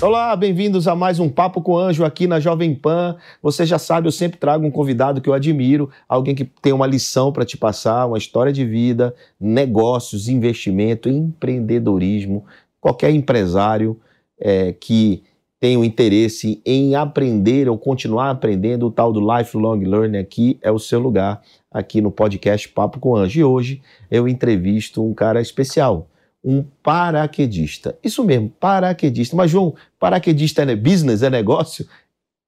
Olá, 0.00 0.36
bem-vindos 0.36 0.86
a 0.86 0.94
mais 0.94 1.18
um 1.18 1.28
Papo 1.28 1.60
com 1.60 1.76
Anjo 1.76 2.04
aqui 2.04 2.28
na 2.28 2.38
Jovem 2.38 2.72
Pan. 2.72 3.16
Você 3.42 3.66
já 3.66 3.80
sabe, 3.80 4.06
eu 4.06 4.12
sempre 4.12 4.38
trago 4.38 4.64
um 4.64 4.70
convidado 4.70 5.20
que 5.20 5.28
eu 5.28 5.34
admiro, 5.34 5.90
alguém 6.08 6.36
que 6.36 6.44
tem 6.44 6.72
uma 6.72 6.86
lição 6.86 7.32
para 7.32 7.44
te 7.44 7.56
passar, 7.56 8.06
uma 8.06 8.16
história 8.16 8.52
de 8.52 8.64
vida, 8.64 9.12
negócios, 9.40 10.28
investimento, 10.28 11.08
empreendedorismo. 11.08 12.44
Qualquer 12.80 13.10
empresário 13.10 13.98
é, 14.38 14.72
que 14.72 15.24
tem 15.58 15.76
o 15.76 15.82
interesse 15.82 16.62
em 16.64 16.94
aprender 16.94 17.68
ou 17.68 17.76
continuar 17.76 18.30
aprendendo, 18.30 18.86
o 18.86 18.92
tal 18.92 19.12
do 19.12 19.18
lifelong 19.18 19.80
learning 19.80 20.18
aqui 20.18 20.60
é 20.62 20.70
o 20.70 20.78
seu 20.78 21.00
lugar, 21.00 21.42
aqui 21.68 22.00
no 22.00 22.12
podcast 22.12 22.68
Papo 22.68 23.00
com 23.00 23.16
Anjo. 23.16 23.40
E 23.40 23.42
hoje 23.42 23.82
eu 24.08 24.28
entrevisto 24.28 25.04
um 25.04 25.12
cara 25.12 25.40
especial 25.40 26.06
um 26.48 26.64
paraquedista. 26.82 27.98
Isso 28.02 28.24
mesmo, 28.24 28.48
paraquedista. 28.48 29.36
Mas, 29.36 29.50
João, 29.50 29.74
paraquedista 30.00 30.62
é 30.62 30.74
business, 30.74 31.22
é 31.22 31.28
negócio? 31.28 31.86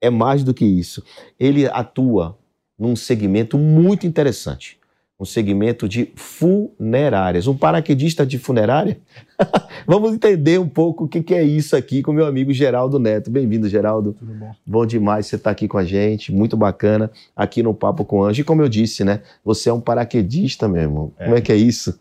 É 0.01 0.09
mais 0.09 0.43
do 0.43 0.55
que 0.55 0.65
isso. 0.65 1.05
Ele 1.39 1.67
atua 1.67 2.39
num 2.79 2.97
segmento 2.97 3.59
muito 3.59 4.07
interessante. 4.07 4.81
Um 5.21 5.27
segmento 5.27 5.87
de 5.87 6.15
funerárias. 6.17 7.47
Um 7.47 7.55
paraquedista 7.55 8.25
de 8.25 8.39
funerária? 8.39 8.99
Vamos 9.87 10.15
entender 10.15 10.59
um 10.59 10.69
pouco 10.69 11.05
o 11.05 11.09
que 11.09 11.35
é 11.35 11.43
isso 11.43 11.77
aqui 11.77 12.01
com 12.01 12.11
meu 12.11 12.25
amigo 12.25 12.55
Geraldo 12.55 12.99
Neto. 12.99 13.31
Bem-vindo, 13.31 13.69
Geraldo. 13.69 14.15
Tudo 14.15 14.33
bom? 14.33 14.55
Bom 14.65 14.87
demais 14.87 15.27
você 15.27 15.37
estar 15.37 15.51
aqui 15.51 15.69
com 15.69 15.77
a 15.77 15.85
gente, 15.85 16.33
muito 16.33 16.57
bacana, 16.57 17.11
aqui 17.37 17.63
no 17.63 17.75
Papo 17.75 18.07
com 18.07 18.25
Anjo. 18.25 18.41
E 18.41 18.45
como 18.45 18.63
eu 18.63 18.69
disse, 18.71 19.05
né? 19.05 19.21
Você 19.45 19.69
é 19.69 19.73
um 19.75 19.81
paraquedista 19.81 20.67
mesmo. 20.67 21.13
É. 21.19 21.25
Como 21.25 21.37
é 21.37 21.43
que 21.43 21.53
é 21.53 21.57
isso? 21.57 22.01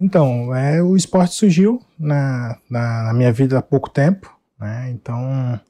Então, 0.00 0.54
é, 0.54 0.82
o 0.82 0.96
esporte 0.96 1.34
surgiu 1.34 1.80
na, 1.98 2.56
na, 2.70 3.02
na 3.04 3.12
minha 3.12 3.32
vida 3.32 3.58
há 3.58 3.62
pouco 3.62 3.90
tempo, 3.90 4.34
né? 4.58 4.90
Então, 4.90 5.60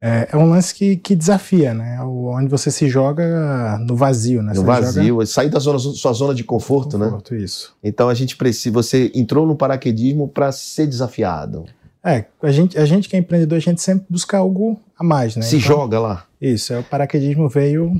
é, 0.00 0.30
é, 0.32 0.36
um 0.36 0.50
lance 0.50 0.74
que, 0.74 0.96
que 0.96 1.14
desafia, 1.14 1.72
né? 1.72 2.00
Onde 2.02 2.48
você 2.48 2.72
se 2.72 2.88
joga 2.88 3.78
no 3.86 3.94
vazio, 3.94 4.42
né? 4.42 4.52
No 4.54 4.62
você 4.62 4.66
vazio, 4.66 5.14
joga... 5.14 5.26
sair 5.26 5.48
da 5.48 5.60
zona, 5.60 5.78
sua 5.78 6.12
zona 6.12 6.34
de 6.34 6.42
conforto, 6.42 6.98
né? 6.98 7.04
conforto, 7.04 7.34
né? 7.34 7.40
Isso. 7.40 7.76
Então 7.84 8.08
a 8.08 8.14
gente 8.14 8.36
precisa. 8.36 8.72
Você 8.74 9.12
entrou 9.14 9.46
no 9.46 9.54
paraquedismo 9.54 10.26
para 10.26 10.50
ser 10.50 10.88
desafiado. 10.88 11.66
É, 12.04 12.24
a 12.42 12.50
gente, 12.50 12.76
a 12.76 12.84
gente 12.84 13.08
que 13.08 13.14
é 13.14 13.18
empreendedor, 13.20 13.56
a 13.56 13.60
gente 13.60 13.80
sempre 13.80 14.06
busca 14.10 14.36
algo 14.36 14.80
a 14.98 15.04
mais, 15.04 15.36
né? 15.36 15.42
Se 15.42 15.56
então, 15.56 15.68
joga 15.68 16.00
lá. 16.00 16.24
Isso, 16.40 16.72
é, 16.72 16.80
o 16.80 16.82
paraquedismo 16.82 17.48
veio 17.48 17.92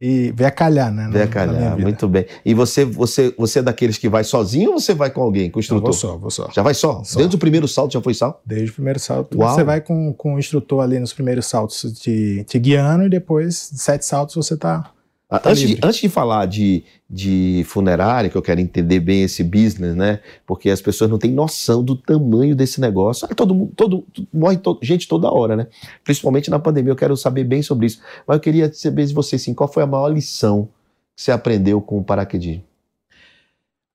e 0.00 0.32
veio 0.32 0.48
a 0.48 0.50
calhar, 0.50 0.92
né? 0.92 1.08
Veio 1.10 1.24
a 1.24 1.28
calhar, 1.28 1.78
muito 1.78 2.08
bem. 2.08 2.26
E 2.44 2.52
você, 2.52 2.84
você, 2.84 3.34
você 3.38 3.60
é 3.60 3.62
daqueles 3.62 3.96
que 3.96 4.08
vai 4.08 4.24
sozinho 4.24 4.72
ou 4.72 4.80
você 4.80 4.92
vai 4.92 5.10
com 5.10 5.22
alguém, 5.22 5.50
com 5.50 5.58
o 5.58 5.60
instrutor? 5.60 5.88
Eu 5.88 5.92
vou 5.92 6.00
só, 6.00 6.18
vou 6.18 6.30
só. 6.30 6.50
Já 6.52 6.62
vai 6.62 6.74
só? 6.74 7.02
só. 7.04 7.18
Desde 7.18 7.36
o 7.36 7.38
primeiro 7.38 7.68
salto 7.68 7.92
já 7.92 8.00
foi 8.00 8.12
sal? 8.12 8.42
Desde 8.44 8.70
o 8.70 8.74
primeiro 8.74 8.98
salto. 8.98 9.38
Uau. 9.38 9.54
Você 9.54 9.64
vai 9.64 9.80
com, 9.80 10.12
com 10.12 10.34
o 10.34 10.38
instrutor 10.38 10.82
ali 10.82 10.98
nos 10.98 11.12
primeiros 11.12 11.46
saltos 11.46 11.98
te, 12.00 12.44
te 12.46 12.58
guiando 12.58 13.04
e 13.04 13.08
depois, 13.08 13.70
sete 13.74 14.04
saltos, 14.04 14.34
você 14.34 14.56
tá 14.56 14.90
tá 15.28 15.50
antes, 15.50 15.68
de, 15.68 15.78
antes, 15.82 16.00
de, 16.00 16.08
falar 16.08 16.46
de, 16.46 16.84
de 17.08 17.64
funerária, 17.66 18.28
que 18.28 18.36
eu 18.36 18.42
quero 18.42 18.60
entender 18.60 19.00
bem 19.00 19.22
esse 19.22 19.42
business, 19.42 19.94
né? 19.94 20.20
Porque 20.46 20.70
as 20.70 20.80
pessoas 20.80 21.10
não 21.10 21.18
têm 21.18 21.32
noção 21.32 21.82
do 21.82 21.96
tamanho 21.96 22.54
desse 22.54 22.80
negócio. 22.80 23.26
Ah, 23.30 23.34
todo, 23.34 23.66
todo, 23.74 24.04
morre 24.32 24.58
to, 24.58 24.78
gente 24.82 25.08
toda 25.08 25.30
hora, 25.30 25.56
né? 25.56 25.66
Principalmente 26.04 26.50
na 26.50 26.58
pandemia, 26.58 26.92
eu 26.92 26.96
quero 26.96 27.16
saber 27.16 27.44
bem 27.44 27.62
sobre 27.62 27.86
isso. 27.86 28.00
Mas 28.26 28.36
eu 28.36 28.40
queria 28.40 28.72
saber 28.72 29.06
de 29.06 29.14
você, 29.14 29.36
assim, 29.36 29.54
qual 29.54 29.72
foi 29.72 29.82
a 29.82 29.86
maior 29.86 30.08
lição 30.08 30.68
que 31.16 31.22
você 31.22 31.32
aprendeu 31.32 31.80
com 31.80 31.98
o 31.98 32.04
paraquedismo? 32.04 32.62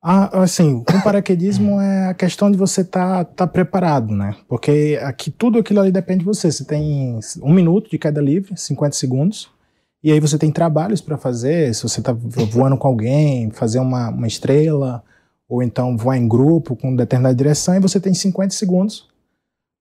Ah, 0.01 0.43
assim, 0.43 0.75
o 0.75 1.03
paraquedismo 1.03 1.79
é 1.79 2.07
a 2.07 2.13
questão 2.13 2.49
de 2.49 2.57
você 2.57 2.81
estar 2.81 3.25
tá, 3.25 3.31
tá 3.45 3.47
preparado, 3.47 4.15
né? 4.15 4.35
Porque 4.47 4.97
aqui 5.03 5.29
tudo 5.29 5.59
aquilo 5.59 5.81
ali 5.81 5.91
depende 5.91 6.19
de 6.19 6.25
você. 6.25 6.51
Você 6.51 6.63
tem 6.63 7.19
um 7.43 7.53
minuto 7.53 7.89
de 7.89 7.99
queda 7.99 8.21
livre, 8.21 8.53
50 8.55 8.95
segundos 8.95 9.58
e 10.03 10.11
aí 10.11 10.19
você 10.19 10.37
tem 10.37 10.51
trabalhos 10.51 11.01
para 11.01 11.17
fazer, 11.17 11.73
se 11.75 11.83
você 11.83 11.99
está 11.99 12.13
voando 12.13 12.77
com 12.77 12.87
alguém, 12.87 13.51
fazer 13.51 13.79
uma, 13.79 14.09
uma 14.09 14.27
estrela, 14.27 15.03
ou 15.47 15.61
então 15.61 15.97
voar 15.97 16.17
em 16.17 16.27
grupo 16.27 16.75
com 16.75 16.95
determinada 16.95 17.35
direção, 17.35 17.75
e 17.75 17.79
você 17.79 17.99
tem 17.99 18.13
50 18.13 18.53
segundos 18.53 19.07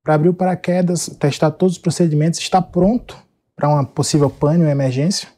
para 0.02 0.14
abrir 0.14 0.28
o 0.28 0.34
paraquedas, 0.34 1.08
testar 1.18 1.50
todos 1.50 1.76
os 1.76 1.78
procedimentos, 1.78 2.40
estar 2.40 2.62
pronto 2.62 3.16
para 3.54 3.68
uma 3.68 3.84
possível 3.84 4.30
pane 4.30 4.64
ou 4.64 4.68
emergência. 4.68 5.28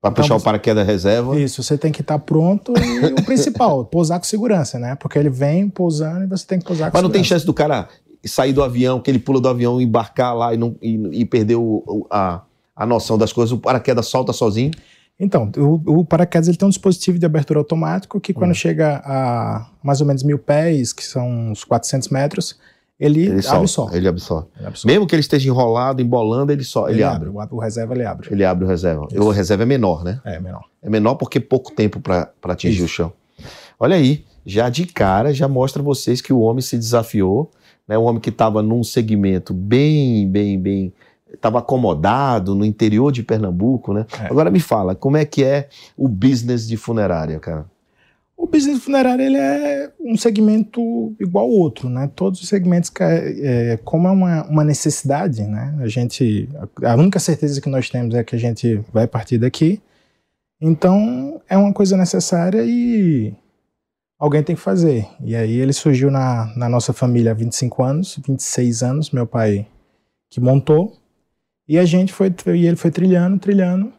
Para 0.00 0.10
então, 0.10 0.22
puxar 0.22 0.36
o 0.36 0.40
paraquedas 0.40 0.86
reserva. 0.86 1.38
Isso, 1.38 1.62
você 1.62 1.76
tem 1.76 1.90
que 1.90 2.02
estar 2.02 2.18
tá 2.18 2.24
pronto 2.24 2.74
e 2.78 3.06
o 3.20 3.24
principal, 3.24 3.84
pousar 3.86 4.18
com 4.18 4.24
segurança, 4.24 4.78
né? 4.78 4.94
Porque 4.96 5.18
ele 5.18 5.30
vem 5.30 5.68
pousando 5.68 6.24
e 6.24 6.26
você 6.26 6.46
tem 6.46 6.58
que 6.58 6.64
pousar 6.64 6.90
com 6.90 6.96
Mas 6.96 7.02
não 7.02 7.10
tem 7.10 7.24
chance 7.24 7.44
do 7.44 7.54
cara 7.54 7.88
sair 8.24 8.52
do 8.52 8.62
avião, 8.62 9.00
que 9.00 9.10
ele 9.10 9.18
pula 9.18 9.40
do 9.40 9.48
avião, 9.48 9.80
embarcar 9.80 10.34
lá 10.36 10.54
e, 10.54 10.56
não, 10.56 10.76
e, 10.80 11.20
e 11.20 11.24
perder 11.24 11.56
o, 11.56 12.06
a, 12.10 12.42
a 12.74 12.86
noção 12.86 13.16
das 13.16 13.32
coisas, 13.32 13.52
o 13.52 13.58
paraquedas 13.58 14.06
solta 14.06 14.32
sozinho? 14.32 14.72
Então, 15.18 15.50
o, 15.56 16.00
o, 16.00 16.04
paraquedas 16.04 16.48
ele 16.48 16.56
tem 16.56 16.66
um 16.66 16.70
dispositivo 16.70 17.18
de 17.18 17.26
abertura 17.26 17.60
automático 17.60 18.20
que 18.20 18.32
quando 18.32 18.50
hum. 18.50 18.54
chega 18.54 19.00
a 19.04 19.68
mais 19.82 20.00
ou 20.00 20.06
menos 20.06 20.22
mil 20.22 20.38
pés, 20.38 20.92
que 20.92 21.04
são 21.04 21.50
uns 21.50 21.62
400 21.62 22.08
metros, 22.08 22.58
ele, 22.98 23.26
ele 23.26 23.46
abre 23.46 23.68
só. 23.68 23.88
Ele 23.88 23.98
ele 23.98 24.08
absorve. 24.08 24.48
Mesmo 24.86 25.06
que 25.06 25.14
ele 25.14 25.20
esteja 25.20 25.48
enrolado, 25.48 26.00
embolando, 26.00 26.52
ele 26.52 26.64
só 26.64 26.88
ele, 26.88 26.98
ele 26.98 27.02
abre. 27.04 27.28
abre. 27.28 27.54
O, 27.54 27.58
reserva 27.58 27.94
ele 27.94 28.04
abre. 28.04 28.28
Ele 28.30 28.44
abre 28.44 28.64
o 28.64 28.68
reserva. 28.68 29.06
Isso. 29.10 29.22
O 29.22 29.30
reserva 29.30 29.62
é 29.62 29.66
menor, 29.66 30.04
né? 30.04 30.20
É, 30.24 30.40
menor. 30.40 30.64
É 30.82 30.90
menor 30.90 31.14
porque 31.14 31.38
pouco 31.38 31.72
tempo 31.72 32.00
para 32.00 32.32
atingir 32.44 32.76
Isso. 32.76 32.84
o 32.84 32.88
chão. 32.88 33.12
Olha 33.78 33.96
aí, 33.96 34.24
já 34.46 34.68
de 34.68 34.86
cara, 34.86 35.32
já 35.32 35.48
mostra 35.48 35.82
vocês 35.82 36.20
que 36.20 36.32
o 36.32 36.40
homem 36.40 36.62
se 36.62 36.78
desafiou, 36.78 37.50
né? 37.86 37.98
Um 37.98 38.04
homem 38.04 38.20
que 38.20 38.30
estava 38.30 38.62
num 38.62 38.84
segmento 38.84 39.52
bem, 39.52 40.28
bem, 40.28 40.58
bem 40.58 40.92
estava 41.34 41.58
acomodado 41.58 42.54
no 42.54 42.64
interior 42.64 43.12
de 43.12 43.22
Pernambuco, 43.22 43.92
né? 43.92 44.06
É. 44.20 44.26
Agora 44.26 44.50
me 44.50 44.60
fala, 44.60 44.94
como 44.94 45.16
é 45.16 45.24
que 45.24 45.44
é 45.44 45.68
o 45.96 46.08
business 46.08 46.66
de 46.66 46.76
funerária, 46.76 47.38
cara? 47.38 47.66
O 48.36 48.46
business 48.46 48.78
de 48.78 48.84
funerária 48.84 49.22
ele 49.22 49.36
é 49.36 49.92
um 50.00 50.16
segmento 50.16 51.14
igual 51.20 51.44
ao 51.44 51.50
outro, 51.50 51.88
né? 51.88 52.10
Todos 52.14 52.42
os 52.42 52.48
segmentos, 52.48 52.90
é, 53.00 53.78
como 53.84 54.08
é 54.08 54.10
uma, 54.10 54.44
uma 54.44 54.64
necessidade, 54.64 55.42
né? 55.42 55.74
A 55.80 55.88
gente, 55.88 56.48
a 56.82 56.94
única 56.94 57.18
certeza 57.20 57.60
que 57.60 57.68
nós 57.68 57.88
temos 57.88 58.14
é 58.14 58.24
que 58.24 58.34
a 58.34 58.38
gente 58.38 58.80
vai 58.92 59.06
partir 59.06 59.38
daqui. 59.38 59.80
Então 60.60 61.40
é 61.48 61.56
uma 61.56 61.72
coisa 61.72 61.96
necessária 61.96 62.62
e 62.64 63.32
alguém 64.18 64.42
tem 64.42 64.56
que 64.56 64.62
fazer. 64.62 65.06
E 65.22 65.36
aí 65.36 65.56
ele 65.56 65.72
surgiu 65.72 66.10
na, 66.10 66.52
na 66.56 66.68
nossa 66.68 66.92
família 66.92 67.30
há 67.32 67.34
25 67.34 67.82
anos, 67.82 68.18
26 68.26 68.82
anos, 68.82 69.10
meu 69.10 69.26
pai 69.26 69.66
que 70.30 70.40
montou. 70.40 70.96
E 71.68 71.78
a 71.78 71.84
gente 71.84 72.12
foi, 72.12 72.32
e 72.54 72.66
ele 72.66 72.76
foi 72.76 72.90
trilhando, 72.90 73.38
trilhando, 73.38 73.92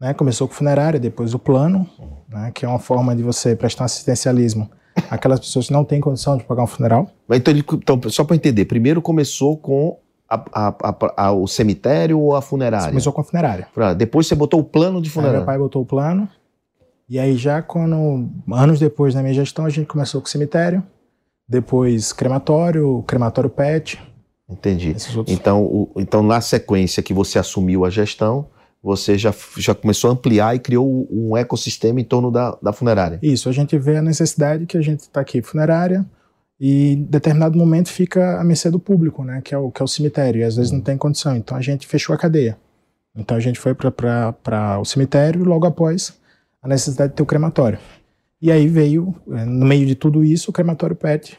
né? 0.00 0.14
Começou 0.14 0.48
com 0.48 0.54
funerária, 0.54 0.98
depois 0.98 1.34
o 1.34 1.38
plano, 1.38 1.88
né? 2.28 2.50
Que 2.54 2.64
é 2.64 2.68
uma 2.68 2.78
forma 2.78 3.14
de 3.14 3.22
você 3.22 3.54
prestar 3.54 3.84
assistencialismo 3.84 4.70
aquelas 5.10 5.40
pessoas 5.40 5.68
que 5.68 5.72
não 5.72 5.84
têm 5.84 6.00
condição 6.00 6.36
de 6.36 6.44
pagar 6.44 6.64
um 6.64 6.66
funeral. 6.66 7.08
Então, 7.30 7.52
ele, 7.52 7.64
então 7.72 8.00
só 8.10 8.24
para 8.24 8.36
entender, 8.36 8.64
primeiro 8.64 9.00
começou 9.00 9.56
com 9.56 9.98
a, 10.28 10.42
a, 10.52 11.26
a, 11.26 11.32
o 11.32 11.46
cemitério 11.46 12.18
ou 12.18 12.34
a 12.34 12.42
funerária? 12.42 12.86
Você 12.86 12.90
começou 12.90 13.12
com 13.12 13.20
a 13.20 13.24
funerária. 13.24 13.68
Depois 13.96 14.26
você 14.26 14.34
botou 14.34 14.60
o 14.60 14.64
plano 14.64 15.00
de 15.00 15.10
funerária? 15.10 15.38
Aí 15.38 15.40
meu 15.40 15.46
pai 15.46 15.58
botou 15.58 15.82
o 15.82 15.86
plano. 15.86 16.28
E 17.08 17.18
aí 17.18 17.36
já 17.36 17.60
quando, 17.60 18.28
anos 18.52 18.78
depois 18.78 19.14
da 19.14 19.22
minha 19.22 19.34
gestão, 19.34 19.64
a 19.64 19.70
gente 19.70 19.86
começou 19.86 20.20
com 20.20 20.28
o 20.28 20.30
cemitério, 20.30 20.82
depois 21.48 22.12
crematório, 22.12 23.02
crematório 23.06 23.50
PET, 23.50 24.00
Entendi. 24.50 24.88
Outros- 25.16 25.24
Então, 25.28 25.62
o- 25.64 25.90
então, 25.96 26.22
na 26.22 26.40
sequência 26.40 27.02
que 27.02 27.14
você 27.14 27.38
assumiu 27.38 27.84
a 27.84 27.90
gestão, 27.90 28.46
você 28.82 29.16
já, 29.18 29.32
já 29.58 29.74
começou 29.74 30.10
a 30.10 30.12
ampliar 30.14 30.56
e 30.56 30.58
criou 30.58 31.06
um 31.10 31.36
ecossistema 31.36 32.00
em 32.00 32.04
torno 32.04 32.30
da, 32.30 32.56
da 32.62 32.72
funerária. 32.72 33.18
Isso, 33.22 33.48
a 33.48 33.52
gente 33.52 33.76
vê 33.78 33.96
a 33.98 34.02
necessidade 34.02 34.64
que 34.66 34.76
a 34.76 34.80
gente 34.80 35.00
está 35.00 35.20
aqui, 35.20 35.42
funerária, 35.42 36.04
e 36.58 36.92
em 36.92 37.02
determinado 37.04 37.58
momento 37.58 37.88
fica 37.90 38.40
à 38.40 38.44
mercê 38.44 38.70
do 38.70 38.78
público, 38.78 39.22
né, 39.24 39.40
que 39.44 39.54
é 39.54 39.58
o, 39.58 39.70
que 39.70 39.82
é 39.82 39.84
o 39.84 39.88
cemitério, 39.88 40.40
e 40.40 40.44
às 40.44 40.56
vezes 40.56 40.72
não 40.72 40.80
tem 40.80 40.96
condição, 40.96 41.36
então 41.36 41.56
a 41.56 41.60
gente 41.60 41.86
fechou 41.86 42.14
a 42.14 42.18
cadeia. 42.18 42.56
Então 43.16 43.36
a 43.36 43.40
gente 43.40 43.58
foi 43.58 43.74
para 43.74 44.78
o 44.80 44.84
cemitério 44.84 45.42
logo 45.44 45.66
após 45.66 46.14
a 46.62 46.68
necessidade 46.68 47.10
de 47.12 47.16
ter 47.16 47.22
o 47.22 47.26
crematório. 47.26 47.78
E 48.42 48.50
aí 48.52 48.66
veio, 48.68 49.14
eh, 49.32 49.44
no 49.44 49.66
meio 49.66 49.84
de 49.86 49.94
tudo 49.94 50.22
isso, 50.24 50.50
o 50.50 50.52
crematório 50.54 50.94
PET. 50.96 51.38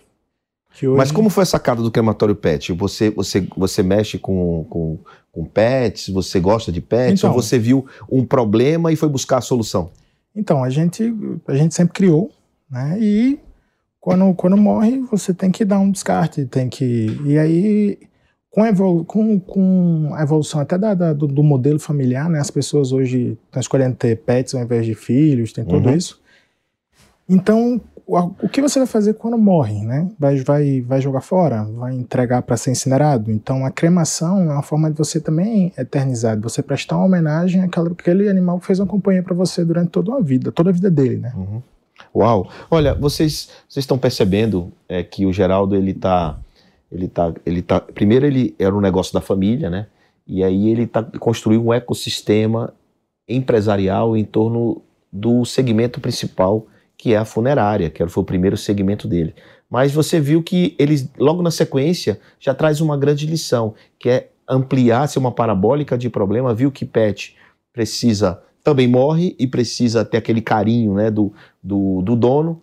Hoje, 0.74 0.88
Mas 0.98 1.12
como 1.12 1.30
foi 1.30 1.44
a 1.44 1.46
sacada 1.46 1.82
do 1.82 1.92
crematório 1.92 2.36
pet? 2.36 2.72
Você, 2.74 3.10
você, 3.10 3.48
você 3.56 3.84
mexe 3.84 4.18
com, 4.18 4.66
com, 4.70 4.98
com 5.32 5.46
pets? 5.46 6.10
Você 6.10 6.40
gosta 6.40 6.72
de 6.72 6.82
pets? 6.82 7.20
Então. 7.20 7.32
ou 7.36 7.42
você 7.42 7.60
viu 7.60 7.86
um 8.10 8.26
problema 8.26 8.92
e 8.92 8.96
foi 8.96 9.10
buscar 9.10 9.38
a 9.38 9.42
solução? 9.42 9.92
Então, 10.36 10.64
a 10.64 10.70
gente, 10.70 11.14
a 11.48 11.56
gente 11.56 11.76
sempre 11.76 11.94
criou, 11.94 12.32
né? 12.70 12.98
E 13.00 13.38
quando, 14.00 14.34
quando 14.34 14.56
morre, 14.58 15.00
você 15.12 15.34
tem 15.34 15.52
que 15.52 15.66
dar 15.66 15.78
um 15.80 15.92
descarte, 15.92 16.46
tem 16.46 16.70
que. 16.70 17.20
E 17.26 17.38
aí, 17.38 18.00
com 18.50 18.64
a, 18.64 18.70
evolu 18.70 19.04
com, 19.06 19.40
com 19.40 20.10
a 20.14 20.24
evolução 20.24 20.62
até 20.62 20.78
da, 20.78 20.94
da- 20.94 21.14
do, 21.14 21.28
do 21.28 21.44
modelo 21.44 21.80
familiar, 21.80 22.30
né? 22.30 22.40
As 22.40 22.50
pessoas 22.50 22.92
hoje 22.94 23.38
estão 23.46 23.60
escolhendo 23.60 23.96
ter 23.98 24.16
pets 24.18 24.56
ao 24.56 24.62
invés 24.64 24.86
de 24.86 24.96
filhos, 24.96 25.52
tem 25.54 25.66
tudo 25.66 25.90
Uhum. 25.90 25.96
isso. 25.96 26.20
Então, 27.30 27.80
o, 28.06 28.50
que 28.50 28.62
você 28.62 28.80
vai 28.80 28.88
fazer 28.88 29.14
quando 29.14 29.38
morre, 29.38 29.84
né? 29.84 30.10
Vai, 30.20 30.38
vai, 30.38 30.82
vai 30.82 31.02
jogar 31.02 31.22
fora? 31.22 31.64
Vai 31.64 31.94
entregar 31.94 32.42
para 32.42 32.58
ser 32.58 32.72
incinerado? 32.72 33.32
Então, 33.32 33.66
a 33.66 33.72
cremação 33.72 34.42
é 34.42 34.54
uma 34.54 34.62
forma 34.62 34.90
de 34.90 34.98
você 34.98 35.20
também 35.20 35.72
eternizar, 35.78 36.36
de 36.36 36.44
você 36.44 36.62
prestar 36.62 36.98
uma 36.98 37.06
homenagem 37.06 37.62
àquela, 37.62 37.90
àquele 37.90 38.30
animal 38.30 38.60
que 38.60 38.66
fez 38.66 38.80
uma 38.80 38.88
companhia 38.88 39.24
para 39.24 39.36
você 39.36 39.64
durante 39.64 39.90
toda 39.90 40.12
uma 40.12 40.22
vida, 40.22 40.52
toda 40.52 40.70
a 40.70 40.74
vida 40.74 40.90
dele, 40.90 41.18
né? 41.18 41.34
Uau! 42.14 42.50
Olha, 42.70 42.94
vocês 42.94 43.50
vocês 43.68 43.84
estão 43.84 43.98
percebendo 43.98 44.72
é, 44.90 45.04
que 45.04 45.26
o 45.26 45.32
Geraldo 45.32 45.76
ele 45.76 45.94
tá, 45.94 46.38
ele 46.92 47.08
tá, 47.08 47.34
ele 47.46 47.62
tá. 47.62 47.80
Primeiro 47.80 48.26
ele 48.26 48.56
era 48.60 48.76
um 48.76 48.82
negócio 48.82 49.14
da 49.14 49.22
família, 49.22 49.70
né? 49.70 49.88
E 50.28 50.44
aí 50.44 50.70
ele 50.70 50.88
tá 50.88 51.04
construiu 51.04 51.66
um 51.66 51.74
ecossistema 51.74 52.74
empresarial 53.28 54.18
em 54.18 54.26
torno 54.26 54.82
do 55.12 55.46
segmento 55.46 56.00
principal 56.00 56.66
que 57.02 57.16
é 57.16 57.18
a 57.18 57.26
funerária, 57.26 57.90
que 57.90 58.08
foi 58.08 58.22
o 58.22 58.26
primeiro 58.26 58.56
segmento 58.56 59.08
dele. 59.08 59.34
Mas 59.68 59.92
você 59.92 60.20
viu 60.20 60.44
que 60.44 60.76
ele 60.78 61.10
logo 61.18 61.42
na 61.42 61.50
sequência 61.50 62.20
já 62.40 62.54
traz 62.54 62.80
uma 62.80 62.96
grande 62.96 63.26
lição, 63.26 63.74
que 63.98 64.08
é 64.08 64.30
ampliar 64.48 65.08
ser 65.08 65.18
uma 65.18 65.32
parabólica 65.32 65.98
de 65.98 66.12
problema. 66.12 66.54
Viu 66.54 66.72
que 66.72 66.86
pet 66.86 67.36
precisa 67.74 68.40
também 68.64 68.88
morre 68.88 69.36
e 69.40 69.48
precisa 69.48 70.06
ter 70.06 70.18
aquele 70.18 70.42
carinho, 70.42 70.94
né, 70.94 71.10
do, 71.10 71.34
do, 71.64 72.04
do 72.04 72.16
dono. 72.16 72.62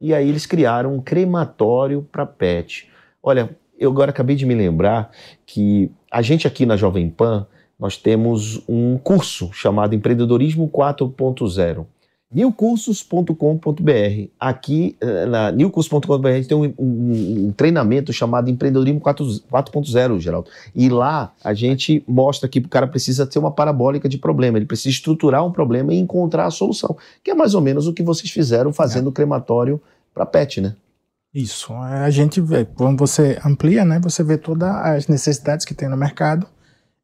E 0.00 0.14
aí 0.14 0.26
eles 0.26 0.46
criaram 0.46 0.94
um 0.94 1.02
crematório 1.02 2.00
para 2.10 2.24
pet. 2.24 2.88
Olha, 3.22 3.54
eu 3.78 3.90
agora 3.90 4.10
acabei 4.10 4.36
de 4.36 4.46
me 4.46 4.54
lembrar 4.54 5.10
que 5.44 5.90
a 6.10 6.22
gente 6.22 6.46
aqui 6.46 6.64
na 6.64 6.78
Jovem 6.78 7.10
Pan, 7.10 7.46
nós 7.78 7.98
temos 7.98 8.62
um 8.66 8.96
curso 8.96 9.52
chamado 9.52 9.94
Empreendedorismo 9.94 10.66
4.0. 10.66 11.84
newcursos.com.br. 12.32 14.28
Aqui 14.38 14.96
eh, 15.00 15.26
na 15.26 15.50
newcursos.com.br 15.52 16.28
a 16.28 16.32
gente 16.36 16.48
tem 16.48 16.56
um, 16.56 16.72
um- 16.78 17.46
um 17.48 17.52
treinamento 17.52 18.12
chamado 18.12 18.50
Empreendedorismo 18.50 19.00
4 19.00 19.24
4.0, 19.50 20.18
Geraldo. 20.20 20.50
E 20.74 20.88
lá 20.88 21.32
a 21.42 21.54
gente 21.54 22.02
mostra 22.06 22.48
que 22.48 22.58
o 22.58 22.68
cara 22.68 22.86
precisa 22.86 23.26
ter 23.26 23.38
uma 23.38 23.50
parabólica 23.50 24.08
de 24.08 24.18
problema, 24.18 24.58
ele 24.58 24.66
precisa 24.66 24.90
estruturar 24.90 25.44
um 25.44 25.52
problema 25.52 25.92
e 25.94 25.98
encontrar 25.98 26.46
a 26.46 26.50
solução, 26.50 26.96
que 27.22 27.30
é 27.30 27.34
mais 27.34 27.54
ou 27.54 27.60
menos 27.60 27.86
o 27.86 27.92
que 27.92 28.02
vocês 28.02 28.30
fizeram 28.30 28.72
fazendo 28.72 29.08
o 29.08 29.12
crematório 29.12 29.80
para 30.14 30.26
pet, 30.26 30.60
né? 30.60 30.74
Isso. 31.34 31.72
A 31.74 32.08
gente 32.08 32.40
vê, 32.40 32.64
quando 32.64 32.98
você 32.98 33.38
amplia, 33.44 33.84
né? 33.84 34.00
Você 34.02 34.22
vê 34.22 34.38
todas 34.38 34.68
as 34.68 35.06
necessidades 35.06 35.66
que 35.66 35.74
tem 35.74 35.88
no 35.88 35.96
mercado 35.96 36.46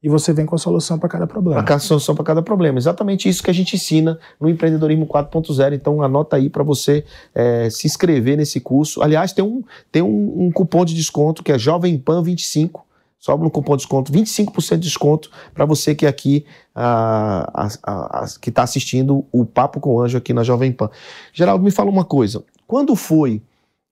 e 0.02 0.08
você 0.08 0.32
vem 0.32 0.44
com 0.44 0.54
a 0.54 0.58
solução 0.58 0.98
para 0.98 1.08
cada 1.08 1.26
problema. 1.26 1.62
Para 1.62 1.78
solução 1.78 2.14
para 2.14 2.24
cada 2.24 2.42
problema. 2.42 2.76
Exatamente 2.78 3.28
isso 3.28 3.42
que 3.42 3.50
a 3.50 3.54
gente 3.54 3.76
ensina 3.76 4.18
no 4.40 4.48
Empreendedorismo 4.48 5.06
4.0. 5.06 5.72
Então 5.74 6.02
anota 6.02 6.36
aí 6.36 6.50
para 6.50 6.64
você 6.64 7.04
eh, 7.34 7.68
se 7.70 7.86
inscrever 7.86 8.36
nesse 8.36 8.58
curso. 8.60 9.00
Aliás, 9.02 9.32
tem 9.32 9.44
um, 9.44 9.62
tem 9.92 10.02
um, 10.02 10.46
um 10.46 10.50
cupom 10.50 10.84
de 10.84 10.94
desconto 10.94 11.42
que 11.42 11.52
é 11.52 11.58
Jovem 11.58 11.96
Pan 11.98 12.22
25. 12.22 12.84
Sobe 13.16 13.44
no 13.44 13.50
cupom 13.52 13.76
de 13.76 13.82
desconto, 13.84 14.10
25% 14.10 14.70
de 14.78 14.78
desconto 14.80 15.30
para 15.54 15.64
você 15.64 15.94
que 15.94 16.04
é 16.04 16.08
aqui 16.08 16.44
as- 16.74 17.78
a- 17.84 18.20
as- 18.22 18.36
que 18.36 18.48
está 18.48 18.64
assistindo 18.64 19.24
o 19.30 19.44
Papo 19.44 19.78
com 19.78 19.94
o 19.94 20.00
Anjo 20.00 20.18
aqui 20.18 20.32
na 20.32 20.42
Jovem 20.42 20.72
Pan. 20.72 20.90
Geraldo, 21.32 21.62
me 21.64 21.70
fala 21.70 21.88
uma 21.88 22.04
coisa. 22.04 22.42
Quando 22.66 22.96
foi 22.96 23.40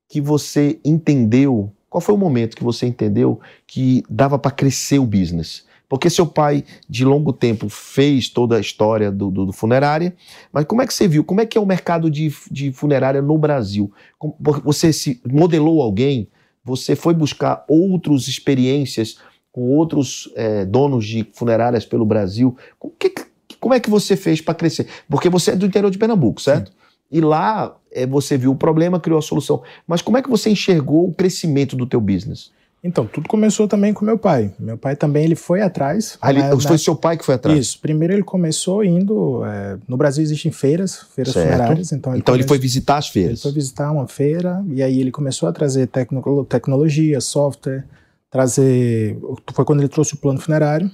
que 0.08 0.20
você 0.20 0.80
entendeu? 0.84 1.70
Qual 1.88 2.00
foi 2.00 2.14
o 2.14 2.18
momento 2.18 2.56
que 2.56 2.64
você 2.64 2.86
entendeu 2.86 3.38
que 3.66 4.02
dava 4.10 4.36
para 4.38 4.50
crescer 4.50 4.98
o 4.98 5.06
business? 5.06 5.64
Porque 5.90 6.08
seu 6.08 6.24
pai, 6.24 6.64
de 6.88 7.04
longo 7.04 7.32
tempo, 7.32 7.68
fez 7.68 8.28
toda 8.28 8.56
a 8.56 8.60
história 8.60 9.10
do, 9.10 9.28
do, 9.28 9.46
do 9.46 9.52
funerária, 9.52 10.14
mas 10.52 10.64
como 10.64 10.80
é 10.80 10.86
que 10.86 10.94
você 10.94 11.08
viu? 11.08 11.24
Como 11.24 11.40
é 11.40 11.46
que 11.46 11.58
é 11.58 11.60
o 11.60 11.66
mercado 11.66 12.08
de, 12.08 12.32
de 12.48 12.70
funerária 12.72 13.20
no 13.20 13.36
Brasil? 13.36 13.92
Como- 14.16 14.36
Você 14.64 14.92
se 14.92 15.20
modelou 15.28 15.82
alguém? 15.82 16.28
Você 16.64 16.94
foi 16.94 17.12
buscar 17.12 17.64
outras 17.68 18.28
experiências 18.28 19.18
com 19.50 19.62
outros 19.76 20.32
eh, 20.36 20.64
donos 20.64 21.04
de 21.04 21.26
funerárias 21.32 21.84
pelo 21.84 22.06
Brasil? 22.06 22.56
Como, 22.78 22.94
que- 22.96 23.12
como 23.58 23.74
é 23.74 23.80
que 23.80 23.90
você 23.90 24.14
fez 24.16 24.40
para 24.40 24.54
crescer? 24.54 24.86
Porque 25.08 25.28
você 25.28 25.50
é 25.50 25.56
do 25.56 25.66
interior 25.66 25.90
de 25.90 25.98
Pernambuco, 25.98 26.40
certo? 26.40 26.70
E 27.10 27.20
lá 27.20 27.76
eh, 27.90 28.06
você 28.06 28.38
viu 28.38 28.52
o 28.52 28.56
problema, 28.56 29.00
criou 29.00 29.18
a 29.18 29.22
solução. 29.22 29.60
Mas 29.88 30.00
como 30.02 30.16
é 30.18 30.22
que 30.22 30.30
você 30.30 30.50
enxergou 30.50 31.08
o 31.08 31.12
crescimento 31.12 31.74
do 31.74 31.84
teu 31.84 32.00
business? 32.00 32.52
Então, 32.82 33.06
tudo 33.06 33.28
começou 33.28 33.68
também 33.68 33.92
com 33.92 34.04
meu 34.06 34.16
pai. 34.16 34.54
Meu 34.58 34.78
pai 34.78 34.96
também 34.96 35.24
ele 35.24 35.34
foi 35.36 35.60
atrás. 35.60 36.16
Ah, 36.20 36.30
ele- 36.30 36.40
na- 36.42 36.58
foi 36.58 36.78
seu 36.78 36.96
pai 36.96 37.18
que 37.18 37.24
foi 37.24 37.34
atrás? 37.34 37.58
Isso. 37.58 37.78
Primeiro 37.78 38.14
ele 38.14 38.22
começou 38.22 38.82
indo. 38.82 39.44
é, 39.44 39.76
no 39.86 39.98
Brasil 39.98 40.22
existem 40.22 40.50
feiras, 40.50 41.02
feiras 41.14 41.34
Certo. 41.34 41.50
funerárias. 41.52 41.92
Então 41.92 42.12
ele, 42.14 42.20
Então 42.20 42.34
ele 42.34 42.44
foi 42.48 42.58
visitar 42.58 42.96
as 42.96 43.04
ele 43.06 43.12
feiras. 43.12 43.42
foi 43.42 43.52
visitar 43.52 43.90
uma 43.92 44.06
feira 44.08 44.64
e 44.68 44.82
aí 44.82 44.98
ele 44.98 45.10
começou 45.10 45.46
a 45.48 45.52
trazer 45.52 45.88
tecno- 45.88 46.44
tecnologia, 46.46 47.20
software, 47.20 47.84
trazer. 48.30 49.18
Foi 49.52 49.64
quando 49.64 49.80
ele 49.80 49.88
trouxe 49.88 50.14
o 50.14 50.16
plano 50.16 50.40
funerário. 50.40 50.90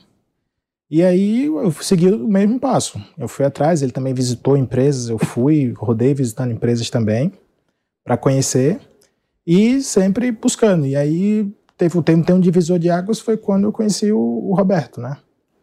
E 0.91 1.03
aí 1.05 1.47
eu 1.47 1.71
segui 1.83 2.09
o 2.11 2.27
mesmo 2.29 2.59
passo. 2.59 3.01
Eu 3.19 3.29
fui 3.29 3.45
atrás, 3.45 3.83
ele 3.83 3.93
também 3.93 4.13
visitou 4.15 4.57
empresas, 4.57 5.09
eu 5.09 5.19
fui, 5.19 5.73
rodei 5.77 6.15
visitando 6.15 6.53
empresas 6.53 6.89
também 6.91 7.33
para 8.05 8.17
conhecer 8.17 8.81
e 9.47 9.81
sempre 9.83 10.31
buscando. 10.33 10.87
E 10.87 10.95
aí 10.97 11.49
teve, 11.77 12.01
tem, 12.03 12.23
tem 12.23 12.35
um 12.35 12.41
divisor 12.41 12.79
de 12.79 12.91
águas, 12.91 13.19
foi 13.21 13.37
quando 13.37 13.65
eu 13.65 13.73
conheci 13.73 14.11
o, 14.13 14.19
o 14.19 14.55
Roberto, 14.55 15.01
né? 15.01 15.17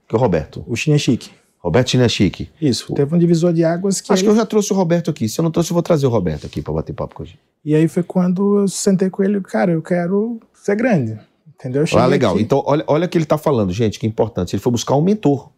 Que 0.08 0.16
é 0.16 0.18
o 0.18 0.22
Roberto. 0.22 0.64
O 0.68 0.76
Chinechique. 0.76 1.32
Roberto 1.60 1.92
Chinachique. 1.92 2.50
Isso, 2.62 2.94
teve 2.94 3.16
um 3.16 3.18
divisor 3.18 3.54
de 3.54 3.64
águas 3.64 4.02
que. 4.02 4.12
Acho 4.12 4.22
aí- 4.22 4.26
que 4.26 4.30
eu 4.32 4.36
já 4.36 4.46
trouxe 4.46 4.74
o 4.74 4.76
Roberto 4.76 5.10
aqui. 5.10 5.30
Se 5.30 5.40
eu 5.40 5.44
não 5.44 5.52
trouxe, 5.52 5.72
eu 5.72 5.76
vou 5.76 5.82
trazer 5.84 6.06
o 6.06 6.10
Roberto 6.10 6.46
aqui 6.46 6.62
para 6.62 6.74
bater 6.74 6.92
papo 6.94 7.16
com 7.16 7.24
a 7.24 7.26
gente. 7.26 7.40
E 7.64 7.74
aí 7.74 7.88
foi 7.88 8.04
quando 8.04 8.60
eu 8.60 8.68
sentei 8.68 9.10
com 9.10 9.24
ele, 9.24 9.40
cara, 9.42 9.72
eu 9.72 9.82
quero 9.82 10.40
ser 10.54 10.76
grande. 10.76 11.18
Entendeu? 11.56 11.86
Eu 11.90 11.98
Ah, 11.98 12.06
legal. 12.06 12.34
aqui- 12.34 12.44
Então, 12.44 12.62
olha, 12.66 12.84
olha 12.86 13.06
o 13.06 13.10
que 13.10 13.18
ele 13.18 13.24
está 13.24 13.38
falando, 13.38 13.72
gente, 13.72 13.98
que 13.98 14.06
é 14.06 14.10
importante. 14.10 14.54
Ele 14.54 14.62
foi 14.62 14.72
buscar 14.74 14.96
um 14.98 15.02
mentor. 15.02 15.50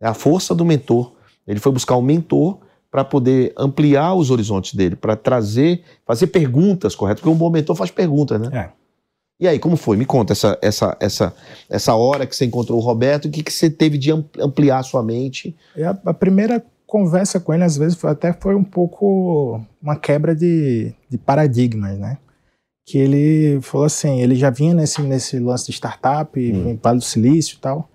É 0.00 0.08
a 0.08 0.14
força 0.14 0.52
do 0.52 0.64
mentor. 0.64 1.12
Ele 1.46 1.60
foi 1.60 1.70
buscar 1.70 1.96
um 1.96 2.02
mentor 2.02 2.58
para 2.90 3.04
poder 3.04 3.52
ampliar 3.56 4.14
os 4.14 4.32
horizontes 4.32 4.74
dele, 4.74 4.96
para 4.96 5.14
trazer, 5.14 5.82
fazer 6.04 6.26
perguntas 6.28 6.96
corretas, 6.96 7.20
porque 7.20 7.32
um 7.32 7.38
bom 7.38 7.50
mentor 7.50 7.76
faz 7.76 7.90
perguntas, 7.92 8.40
né? 8.40 8.48
É. 8.52 8.70
E 9.38 9.46
aí, 9.46 9.58
como 9.58 9.76
foi? 9.76 9.96
Me 9.96 10.06
conta 10.06 10.32
essa, 10.32 10.58
essa, 10.62 10.96
essa, 10.98 11.34
essa 11.68 11.94
hora 11.94 12.26
que 12.26 12.34
você 12.34 12.46
encontrou 12.46 12.78
o 12.78 12.82
Roberto, 12.82 13.26
o 13.26 13.30
que, 13.30 13.42
que 13.42 13.52
você 13.52 13.68
teve 13.68 13.98
de 13.98 14.10
ampli- 14.10 14.42
ampliar 14.42 14.78
a 14.78 14.82
sua 14.82 15.02
mente? 15.02 15.54
A, 15.78 16.10
a 16.10 16.14
primeira 16.14 16.64
conversa 16.86 17.38
com 17.38 17.52
ele, 17.52 17.62
às 17.64 17.76
vezes, 17.76 17.98
foi, 17.98 18.10
até 18.10 18.32
foi 18.32 18.54
um 18.54 18.64
pouco 18.64 19.60
uma 19.82 19.94
quebra 19.96 20.34
de, 20.34 20.94
de 21.10 21.18
paradigmas, 21.18 21.98
né? 21.98 22.16
Que 22.86 22.96
ele 22.96 23.60
falou 23.60 23.84
assim, 23.84 24.20
ele 24.22 24.36
já 24.36 24.48
vinha 24.48 24.72
nesse, 24.72 25.02
nesse 25.02 25.38
lance 25.38 25.66
de 25.66 25.72
startup, 25.72 26.38
Hum. 26.40 26.78
Vale 26.82 26.98
do 26.98 27.04
Silício 27.04 27.56
e 27.56 27.60
tal. 27.60 27.90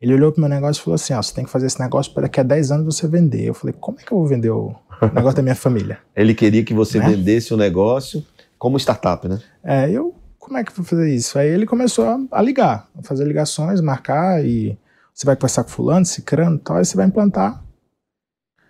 Ele 0.00 0.14
olhou 0.14 0.32
pro 0.32 0.40
meu 0.40 0.48
negócio 0.48 0.80
e 0.80 0.84
falou 0.84 0.94
assim, 0.94 1.12
ó, 1.12 1.20
você 1.20 1.34
tem 1.34 1.44
que 1.44 1.50
fazer 1.50 1.66
esse 1.66 1.78
negócio 1.78 2.14
para 2.14 2.22
daqui 2.22 2.40
a 2.40 2.42
10 2.42 2.70
anos 2.72 2.96
você 2.96 3.06
vender. 3.06 3.44
Eu 3.44 3.52
falei, 3.52 3.74
como 3.78 3.98
é 4.00 4.02
que 4.02 4.10
eu 4.12 4.16
vou 4.18 4.26
vender 4.26 4.48
o 4.48 4.74
negócio 5.12 5.36
da 5.36 5.42
minha 5.42 5.54
família? 5.54 5.98
Ele 6.16 6.32
queria 6.32 6.64
que 6.64 6.72
você 6.72 6.98
Né? 6.98 7.06
vendesse 7.10 7.52
o 7.52 7.56
negócio 7.56 8.24
como 8.58 8.78
startup, 8.78 9.28
né? 9.28 9.40
É, 9.62 9.90
eu, 9.90 10.14
como 10.40 10.56
é 10.56 10.64
que 10.64 10.72
vou 10.72 10.84
fazer 10.84 11.14
isso? 11.14 11.38
Aí 11.38 11.48
ele 11.48 11.66
começou 11.66 12.06
a, 12.06 12.18
a 12.32 12.42
ligar, 12.42 12.88
a 12.98 13.02
fazer 13.02 13.24
ligações, 13.24 13.80
marcar 13.80 14.44
e 14.44 14.76
você 15.14 15.26
vai 15.26 15.36
conversar 15.36 15.62
com 15.62 15.70
fulano, 15.70 16.06
cicrano 16.06 16.56
e 16.56 16.58
tal, 16.58 16.78
aí 16.78 16.84
você 16.84 16.96
vai 16.96 17.06
implantar. 17.06 17.62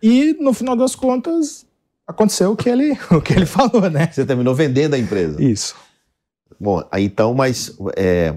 E 0.03 0.35
no 0.41 0.53
final 0.53 0.75
das 0.75 0.97
contas, 0.97 1.65
aconteceu 2.07 2.51
o 2.51 2.57
que 2.57 2.69
ele, 2.69 2.99
o 3.13 3.23
que 3.23 3.33
ele 3.33 3.47
falou, 3.47 3.89
né? 3.89 4.11
Você 4.11 4.27
terminou 4.27 4.55
vendendo 4.55 4.95
a 4.95 4.99
empresa. 4.99 5.43
Isso. 5.43 5.77
Bom, 6.59 6.83
aí 6.91 7.05
então, 7.05 7.33
mas 7.33 7.75
é, 7.97 8.35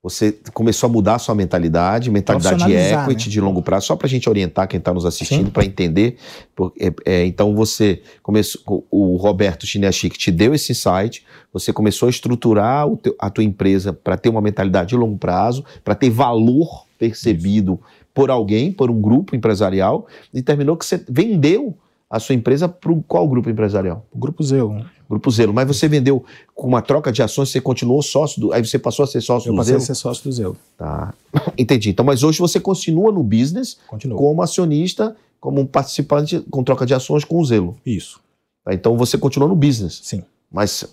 Você 0.00 0.38
começou 0.54 0.88
a 0.88 0.92
mudar 0.92 1.16
a 1.16 1.18
sua 1.18 1.34
mentalidade, 1.34 2.08
mentalidade 2.08 2.56
Profissionalizar, 2.56 3.04
equity 3.04 3.28
né? 3.28 3.32
de 3.32 3.40
longo 3.40 3.60
prazo, 3.62 3.86
só 3.86 3.96
para 3.96 4.06
a 4.06 4.08
gente 4.08 4.28
orientar 4.28 4.68
quem 4.68 4.78
está 4.78 4.94
nos 4.94 5.04
assistindo, 5.04 5.50
para 5.50 5.64
entender. 5.64 6.16
Por- 6.54 6.72
é, 6.78 6.92
é, 7.04 7.26
então 7.26 7.52
você 7.54 8.00
começou, 8.22 8.86
o 8.92 9.16
Roberto 9.16 9.66
Chiniachik 9.66 10.16
te 10.16 10.30
deu 10.30 10.54
esse 10.54 10.70
insight, 10.70 11.24
você 11.52 11.72
começou 11.72 12.06
a 12.06 12.10
estruturar 12.10 12.88
teu- 13.02 13.16
a 13.18 13.28
tua 13.28 13.42
empresa 13.42 13.92
para 13.92 14.16
ter 14.16 14.28
uma 14.28 14.40
mentalidade 14.40 14.90
de 14.90 14.96
longo 14.96 15.18
prazo, 15.18 15.64
para 15.82 15.96
ter 15.96 16.10
valor 16.10 16.86
percebido 16.96 17.80
por 18.14 18.30
alguém, 18.30 18.70
por 18.70 18.92
um 18.92 19.00
grupo 19.00 19.34
empresarial, 19.34 20.06
e 20.32 20.40
terminou 20.42 20.76
que 20.76 20.86
você 20.86 21.02
vendeu 21.08 21.76
a 22.10 22.18
sua 22.18 22.34
empresa 22.34 22.68
para 22.68 22.92
qual 23.06 23.28
grupo 23.28 23.50
empresarial? 23.50 24.06
O 24.12 24.18
Grupo 24.18 24.42
Zelo. 24.42 24.84
Grupo 25.08 25.30
Zelo. 25.30 25.52
Mas 25.54 25.66
você 25.66 25.88
vendeu 25.88 26.24
com 26.54 26.66
uma 26.66 26.82
troca 26.82 27.10
de 27.12 27.22
ações, 27.22 27.50
você 27.50 27.60
continuou 27.60 28.02
sócio 28.02 28.40
do. 28.40 28.52
Aí 28.52 28.64
você 28.64 28.78
passou 28.78 29.04
a 29.04 29.06
ser 29.06 29.20
sócio 29.20 29.48
Eu 29.48 29.52
do 29.54 29.56
passei 29.58 29.72
Zelo? 29.72 29.82
a 29.82 29.86
ser 29.86 29.94
sócio 29.94 30.24
do 30.24 30.32
Zelo. 30.32 30.56
Tá. 30.76 31.14
Entendi. 31.56 31.90
Então, 31.90 32.04
mas 32.04 32.22
hoje 32.22 32.38
você 32.38 32.58
continua 32.60 33.10
no 33.12 33.22
business 33.22 33.78
Continua. 33.86 34.16
como 34.18 34.42
acionista, 34.42 35.16
como 35.40 35.60
um 35.60 35.66
participante 35.66 36.40
com 36.50 36.62
troca 36.62 36.84
de 36.86 36.94
ações 36.94 37.24
com 37.24 37.38
o 37.38 37.44
Zelo. 37.44 37.76
Isso. 37.84 38.20
Tá? 38.64 38.72
Então 38.74 38.96
você 38.96 39.16
continua 39.18 39.48
no 39.48 39.56
business. 39.56 40.00
Sim. 40.02 40.22
Mas 40.52 40.84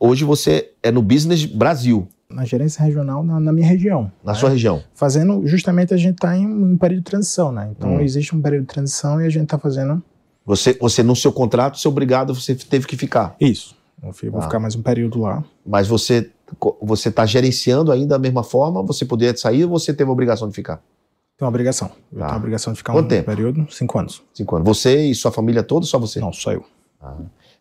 hoje 0.00 0.24
você 0.24 0.70
é 0.82 0.90
no 0.90 1.02
business 1.02 1.44
Brasil, 1.44 2.06
Na 2.30 2.44
gerência 2.44 2.82
regional 2.84 3.22
na, 3.24 3.40
na 3.40 3.52
minha 3.52 3.66
região. 3.66 4.10
na 4.24 4.32
né? 4.32 4.38
sua 4.38 4.50
região. 4.50 4.82
Fazendo, 4.94 5.46
justamente 5.46 5.92
a 5.94 5.96
gente 5.96 6.14
está 6.16 6.36
em 6.36 6.46
um 6.46 6.76
período 6.76 7.00
de 7.00 7.04
transição, 7.10 7.50
né? 7.52 7.70
Então 7.76 7.96
Hum. 7.96 8.00
existe 8.00 8.34
um 8.36 8.40
período 8.42 8.62
de 8.62 8.68
transição 8.68 9.20
e 9.20 9.26
a 9.26 9.30
gente 9.30 9.44
está 9.44 9.58
fazendo 9.58 10.02
Você, 10.48 10.72
você 10.80 11.02
no 11.02 11.14
seu 11.14 11.30
contrato, 11.30 11.78
é 11.84 11.88
obrigado, 11.88 12.34
você 12.34 12.54
teve 12.54 12.86
que 12.86 12.96
ficar. 12.96 13.36
isso. 13.38 13.76
Eu 14.02 14.12
vou 14.32 14.40
Ah. 14.40 14.44
ficar 14.44 14.58
mais 14.58 14.74
um 14.74 14.80
período 14.82 15.20
lá. 15.20 15.44
Mas 15.64 15.86
você 15.86 16.30
você 16.80 17.10
está 17.10 17.26
gerenciando 17.26 17.92
ainda 17.92 18.14
da 18.14 18.18
mesma 18.18 18.42
forma, 18.42 18.82
você 18.82 19.04
poderia 19.04 19.36
sair 19.36 19.64
ou 19.64 19.70
você 19.70 19.92
teve 19.92 20.08
a 20.08 20.12
obrigação 20.12 20.48
de 20.48 20.54
ficar? 20.54 20.76
Tem 21.36 21.44
uma 21.44 21.48
obrigação. 21.50 21.90
Eu 22.10 22.18
Tá. 22.20 22.24
tenho 22.26 22.34
a 22.34 22.38
obrigação 22.38 22.72
de 22.72 22.78
ficar 22.78 22.94
Quanto 22.94 23.04
um 23.04 23.08
tempo? 23.08 23.26
período, 23.26 23.66
cinco 23.70 23.98
anos. 23.98 24.22
Cinco 24.32 24.56
anos. 24.56 24.66
Você 24.66 25.10
e 25.10 25.14
sua 25.14 25.30
família 25.30 25.62
toda, 25.62 25.80
ou 25.84 25.86
só 25.86 25.98
você? 25.98 26.18
Não, 26.20 26.32
só 26.32 26.50
eu. 26.52 26.64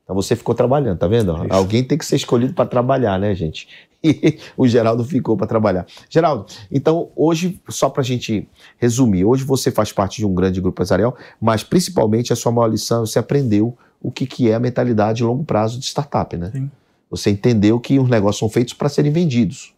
Então 0.07 0.15
você 0.15 0.37
ficou 0.37 0.55
trabalhando, 0.55 0.97
tá 0.97 1.05
vendo? 1.05 1.33
Isso. 1.33 1.47
Alguém 1.53 1.83
tem 1.83 1.97
que 1.97 2.05
ser 2.05 2.15
escolhido 2.15 2.53
para 2.53 2.65
trabalhar, 2.65 3.19
né, 3.19 3.35
gente? 3.35 3.67
E 4.01 4.39
o 4.55 4.65
Geraldo 4.65 5.03
ficou 5.03 5.35
para 5.35 5.45
trabalhar. 5.45 5.85
Geraldo, 6.09 6.45
então 6.71 7.09
hoje, 7.13 7.59
só 7.67 7.89
para 7.89 8.01
a 8.01 8.05
gente 8.05 8.47
resumir, 8.77 9.25
hoje 9.25 9.43
você 9.43 9.69
faz 9.69 9.91
parte 9.91 10.19
de 10.19 10.25
um 10.25 10.33
grande 10.33 10.61
grupo 10.61 10.75
empresarial, 10.75 11.17
mas 11.41 11.61
principalmente 11.61 12.31
a 12.31 12.37
sua 12.37 12.53
maior 12.53 12.67
lição, 12.67 13.05
você 13.05 13.19
aprendeu 13.19 13.77
o 14.01 14.09
que, 14.09 14.25
que 14.25 14.49
é 14.49 14.55
a 14.55 14.59
mentalidade 14.61 15.17
de 15.17 15.23
longo 15.25 15.43
prazo 15.43 15.77
de 15.77 15.83
startup, 15.83 16.37
né? 16.37 16.51
Sim. 16.53 16.71
Você 17.09 17.29
entendeu 17.29 17.77
que 17.77 17.99
os 17.99 18.09
negócios 18.09 18.39
são 18.39 18.49
feitos 18.49 18.73
para 18.73 18.87
serem 18.87 19.11
vendidos. 19.11 19.73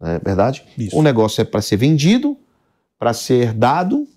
Não 0.00 0.08
é 0.08 0.18
verdade? 0.18 0.64
Isso. 0.78 0.96
Um 0.96 1.02
negócio 1.02 1.42
é 1.42 1.44
para 1.44 1.60
ser 1.60 1.76
vendido, 1.76 2.34
para 2.98 3.12
ser 3.12 3.52
dado 3.52 4.08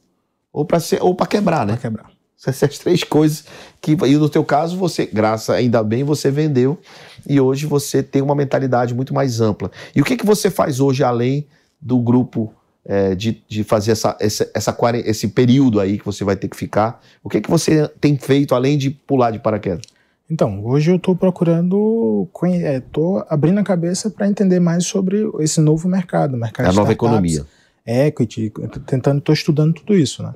ou 0.54 0.64
para 0.64 0.80
ser 0.80 1.04
ou 1.04 1.14
para 1.14 1.28
quebrar, 1.28 1.66
né? 1.66 1.74
Pra 1.74 1.82
quebrar. 1.82 2.13
Essas 2.48 2.78
três 2.78 3.04
coisas 3.04 3.46
que 3.82 3.92
e 3.92 4.18
no 4.18 4.30
teu 4.30 4.44
caso 4.44 4.78
você, 4.78 5.06
graças 5.06 5.50
ainda 5.50 5.84
bem, 5.84 6.04
você 6.04 6.30
vendeu 6.30 6.78
e 7.28 7.40
hoje 7.40 7.66
você 7.66 8.04
tem 8.04 8.22
uma 8.22 8.36
mentalidade 8.36 8.94
muito 8.94 9.14
mais 9.14 9.40
ampla. 9.40 9.72
E 9.96 10.02
o 10.02 10.04
que 10.04 10.18
que 10.18 10.26
você 10.26 10.50
faz 10.50 10.80
hoje 10.80 11.04
além 11.04 11.48
do 11.80 11.98
grupo 12.00 12.54
é, 12.86 13.16
de, 13.16 13.42
de 13.48 13.64
fazer 13.64 13.92
essa, 13.92 14.18
essa, 14.20 14.50
essa 14.54 14.78
esse 15.06 15.30
período 15.30 15.80
aí 15.80 15.98
que 15.98 16.06
você 16.06 16.24
vai 16.24 16.36
ter 16.36 16.48
que 16.48 16.58
ficar? 16.58 17.02
O 17.24 17.30
que 17.30 17.42
que 17.42 17.50
você 17.50 17.88
tem 18.00 18.18
feito 18.18 18.54
além 18.54 18.78
de 18.78 18.90
pular 18.90 19.32
de 19.32 19.40
paraquedas? 19.40 19.86
Então, 20.30 20.66
hoje 20.66 20.90
eu 20.90 20.96
estou 20.96 21.16
procurando, 21.16 22.28
estou 22.76 23.26
abrindo 23.30 23.60
a 23.60 23.64
cabeça 23.64 24.10
para 24.10 24.28
entender 24.28 24.60
mais 24.60 24.86
sobre 24.86 25.30
esse 25.40 25.62
novo 25.62 25.88
mercado, 25.88 26.38
mercado 26.38 26.66
É 26.66 26.70
a 26.70 26.74
nova 26.74 26.92
economia. 26.92 27.46
equity, 27.86 28.52
tentando, 28.86 29.20
estou 29.20 29.34
estudando 29.34 29.74
tudo 29.74 29.96
isso, 29.96 30.24
né? 30.24 30.34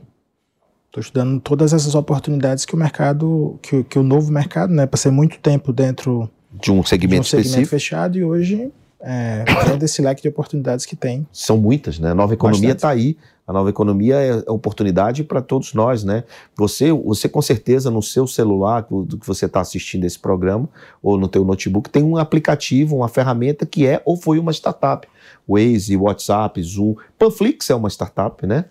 Estou 0.88 1.02
estudando 1.02 1.40
todas 1.40 1.74
essas 1.74 1.96
oportunidades 1.96 2.66
que 2.66 2.74
o 2.74 2.78
mercado, 2.78 3.60
que, 3.62 3.76
o- 3.78 3.84
que 3.84 4.00
o 4.00 4.04
novo 4.04 4.32
mercado, 4.32 4.74
né? 4.74 4.86
Passei 4.86 5.12
muito 5.12 5.38
tempo 5.40 5.72
dentro 5.74 6.30
De 6.52 6.72
um 6.72 6.82
de 6.82 6.90
segmento 6.90 7.22
um 7.22 7.24
segmento 7.24 7.48
específico. 7.50 7.70
fechado 7.70 8.18
e 8.18 8.24
hoje 8.24 8.72
é, 9.00 9.44
todo 9.70 9.84
esse 9.84 10.02
leque 10.02 10.24
de 10.24 10.30
oportunidades 10.30 10.86
que 10.86 10.96
tem. 10.96 11.28
São 11.32 11.58
muitas, 11.58 12.00
né? 12.00 12.12
A 12.12 12.16
nova 12.16 12.34
economia 12.34 12.72
está 12.72 12.90
aí. 12.90 13.16
A 13.46 13.54
nova 13.54 13.70
economia 13.70 14.16
é 14.16 14.52
oportunidade 14.52 15.24
para 15.24 15.42
todos 15.42 15.74
nós, 15.74 16.04
né? 16.04 16.24
Você, 16.58 16.92
você 16.92 17.30
com 17.30 17.42
certeza 17.42 17.90
no 17.92 18.02
seu 18.02 18.26
celular, 18.28 18.86
do 18.90 19.18
que 19.18 19.26
você 19.28 19.46
está 19.46 19.62
assistindo 19.62 20.04
esse 20.04 20.20
programa, 20.20 20.68
ou 21.02 21.18
no 21.18 21.28
teu 21.30 21.46
notebook, 21.46 21.90
tem 21.90 22.04
um 22.04 22.18
aplicativo, 22.18 22.98
uma 22.98 23.08
ferramenta 23.08 23.66
que 23.66 23.86
é 23.86 24.02
ou 24.04 24.18
foi 24.18 24.38
uma 24.40 24.52
startup. 24.52 25.08
Waze, 25.48 25.96
WhatsApp, 25.96 26.62
Zoom. 26.62 26.96
Panflix 27.18 27.70
é 27.70 27.76
uma 27.76 27.90
startup, 27.90 28.46
né? 28.46 28.66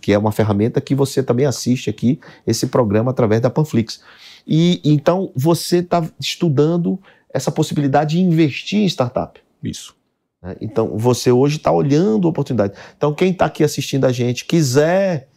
Que 0.00 0.12
é 0.12 0.18
uma 0.18 0.32
ferramenta 0.32 0.80
que 0.80 0.94
você 0.94 1.22
também 1.22 1.46
assiste 1.46 1.90
aqui 1.90 2.18
esse 2.46 2.66
programa 2.66 3.10
através 3.10 3.40
da 3.40 3.50
Panflix. 3.50 4.02
E 4.46 4.80
então 4.84 5.30
você 5.36 5.78
está 5.78 6.02
estudando 6.18 6.98
essa 7.32 7.50
possibilidade 7.50 8.16
de 8.16 8.22
investir 8.22 8.80
em 8.80 8.86
startup. 8.86 9.40
Isso. 9.62 9.94
né? 10.42 10.56
Então, 10.60 10.98
você 10.98 11.30
hoje 11.30 11.56
está 11.56 11.72
olhando 11.72 12.26
a 12.26 12.30
oportunidade. 12.30 12.74
Então, 12.96 13.14
quem 13.14 13.30
está 13.30 13.46
aqui 13.46 13.64
assistindo 13.64 14.04
a 14.04 14.12
gente, 14.12 14.44
quiser 14.44 15.28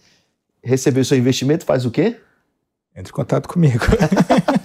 receber 0.64 1.02
o 1.02 1.06
seu 1.06 1.18
investimento, 1.18 1.64
faz 1.64 1.86
o 1.86 1.92
quê? 1.92 2.18
Entre 2.96 3.12
em 3.12 3.16
contato 3.16 3.48
comigo. 3.48 3.86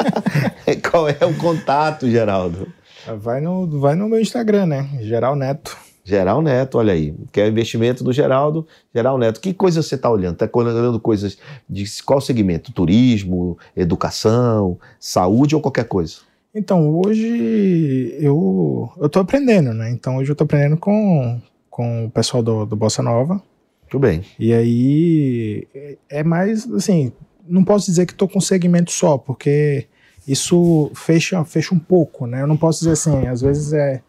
Qual 0.91 1.09
é 1.09 1.25
o 1.25 1.37
contato, 1.37 2.09
Geraldo? 2.09 2.73
vai, 3.19 3.41
no, 3.41 3.81
vai 3.81 3.95
no 3.95 4.09
meu 4.09 4.21
Instagram, 4.21 4.67
né? 4.67 4.89
Geral 5.03 5.37
Neto. 5.37 5.77
Geral 6.11 6.43
Neto, 6.43 6.77
olha 6.79 6.93
aí. 6.93 7.15
Quer 7.33 7.49
investimento 7.49 8.03
do 8.03 8.13
Geraldo? 8.13 8.67
Geral 8.95 9.17
Neto. 9.17 9.41
Que 9.41 9.55
coisa 9.55 9.81
você 9.83 9.95
está 9.95 10.11
olhando? 10.11 10.35
Está 10.35 10.49
olhando 10.53 10.99
coisas 11.01 11.39
de 11.69 11.85
qual 12.05 12.21
segmento? 12.21 12.73
Turismo, 12.73 13.57
educação, 13.77 14.77
saúde 14.99 15.55
ou 15.55 15.61
qualquer 15.61 15.85
coisa? 15.85 16.17
Então, 16.55 17.01
hoje 17.01 18.17
eu 18.19 18.91
tô 19.11 19.21
aprendendo, 19.21 19.73
né? 19.73 19.91
Então, 19.91 20.17
hoje 20.17 20.33
eu 20.33 20.37
tô 20.37 20.45
aprendendo 20.45 20.77
com, 20.77 21.41
com 21.71 22.07
o 22.07 22.11
pessoal 22.11 22.43
do, 22.43 22.67
do 22.67 22.75
Bossa 22.75 23.03
Nova. 23.03 23.41
Muito 23.83 23.99
bem. 23.99 24.23
E 24.39 24.53
aí 24.53 25.69
é- 25.75 25.97
é 26.09 26.23
mais 26.25 26.69
assim, 26.73 27.13
não 27.49 27.63
posso 27.65 27.87
dizer 27.87 28.07
que 28.07 28.15
tô 28.15 28.27
com 28.29 28.39
um 28.39 28.43
segmento 28.43 28.91
só, 28.91 29.17
porque 29.17 29.87
isso 30.27 30.91
fecha, 30.95 31.45
fecha 31.45 31.75
um 31.75 31.79
pouco, 31.79 32.27
né? 32.27 32.43
Eu 32.43 32.47
não 32.47 32.57
posso 32.57 32.81
dizer 32.81 32.93
assim, 32.93 33.27
às 33.29 33.41
vezes 33.41 33.73
é 33.73 34.03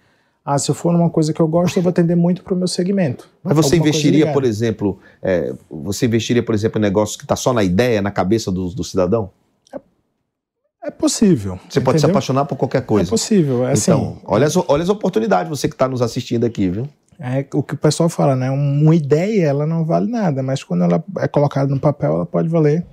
ah, 0.43 0.57
se 0.57 0.71
eu 0.71 0.75
for 0.75 0.91
numa 0.91 1.09
coisa 1.09 1.31
que 1.31 1.39
eu 1.39 1.47
gosto, 1.47 1.77
eu 1.77 1.83
vou 1.83 1.91
atender 1.91 2.15
muito 2.15 2.43
pro 2.43 2.55
meu 2.55 2.67
segmento. 2.67 3.29
Mas 3.43 3.55
você 3.55 3.75
investiria, 3.77 4.31
por 4.33 4.43
exemplo, 4.43 4.99
é, 5.21 5.53
você 5.69 6.07
investiria, 6.07 6.41
por 6.43 6.55
exemplo, 6.55 6.79
em 6.79 6.81
negócio 6.81 7.17
que 7.17 7.25
está 7.25 7.35
só 7.35 7.53
na 7.53 7.63
ideia, 7.63 8.01
na 8.01 8.09
cabeça 8.11 8.51
do, 8.51 8.69
do 8.69 8.83
cidadão? 8.83 9.29
É 10.83 10.89
possível. 10.89 11.59
Você 11.69 11.79
pode 11.79 11.99
se 11.99 12.05
entendeu? 12.05 12.15
apaixonar 12.17 12.45
por 12.45 12.55
qualquer 12.57 12.79
É 12.79 12.81
coisa. 12.81 13.09
possível, 13.09 13.67
é 13.67 13.73
assim. 13.73 13.91
então, 13.91 14.17
olha 14.25 14.47
as, 14.47 14.55
olha 14.55 14.81
as 14.81 14.89
oportunidades, 14.89 15.47
você 15.47 15.67
que 15.67 15.75
está 15.75 15.87
nos 15.87 16.01
assistindo 16.01 16.43
aqui, 16.43 16.69
viu? 16.69 16.89
É 17.19 17.45
o 17.53 17.61
que 17.61 17.75
o 17.75 17.77
pessoal 17.77 18.09
fala, 18.09 18.35
né? 18.35 18.49
Uma 18.49 18.95
ideia, 18.95 19.45
ela 19.45 19.67
não 19.67 19.85
vale 19.85 20.09
nada, 20.09 20.41
mas 20.41 20.63
quando 20.63 20.83
ela 20.83 21.03
é 21.19 21.27
colocada 21.27 21.71
no 21.71 21.79
papel, 21.79 22.13
ela 22.15 22.25
pode 22.25 22.49
valer 22.49 22.83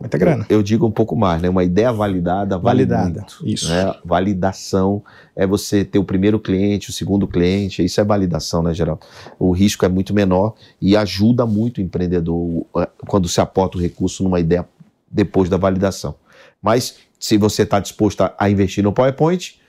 muita 0.00 0.16
grana. 0.16 0.46
Eu, 0.48 0.58
eu 0.58 0.62
digo 0.62 0.86
um 0.86 0.90
pouco 0.90 1.16
mais, 1.16 1.42
né? 1.42 1.48
Uma 1.48 1.64
ideia 1.64 1.92
validada 1.92 2.56
vale 2.56 2.84
Validada, 2.86 3.20
muito, 3.20 3.42
isso. 3.44 3.68
né? 3.68 3.94
Validação 4.04 5.02
é 5.34 5.46
você 5.46 5.84
ter 5.84 5.98
o 5.98 6.04
primeiro 6.04 6.38
cliente, 6.38 6.90
o 6.90 6.92
segundo 6.92 7.26
cliente, 7.26 7.84
isso 7.84 8.00
é 8.00 8.04
validação, 8.04 8.62
né, 8.62 8.72
Geraldo? 8.72 9.00
O 9.38 9.50
risco 9.50 9.84
é 9.84 9.88
muito 9.88 10.14
menor 10.14 10.54
e 10.80 10.96
ajuda 10.96 11.44
muito 11.46 11.78
o 11.78 11.80
empreendedor 11.80 12.64
quando 13.06 13.28
se 13.28 13.40
aporta 13.40 13.76
o 13.76 13.80
recurso 13.80 14.22
numa 14.22 14.38
ideia 14.38 14.64
depois 15.10 15.48
da 15.48 15.56
validação. 15.56 16.14
Mas 16.62 16.96
se 17.18 17.36
você 17.36 17.62
está 17.62 17.80
disposto 17.80 18.20
a, 18.22 18.34
a 18.38 18.48
investir 18.48 18.84
no 18.84 18.92
PowerPoint, 18.92 19.60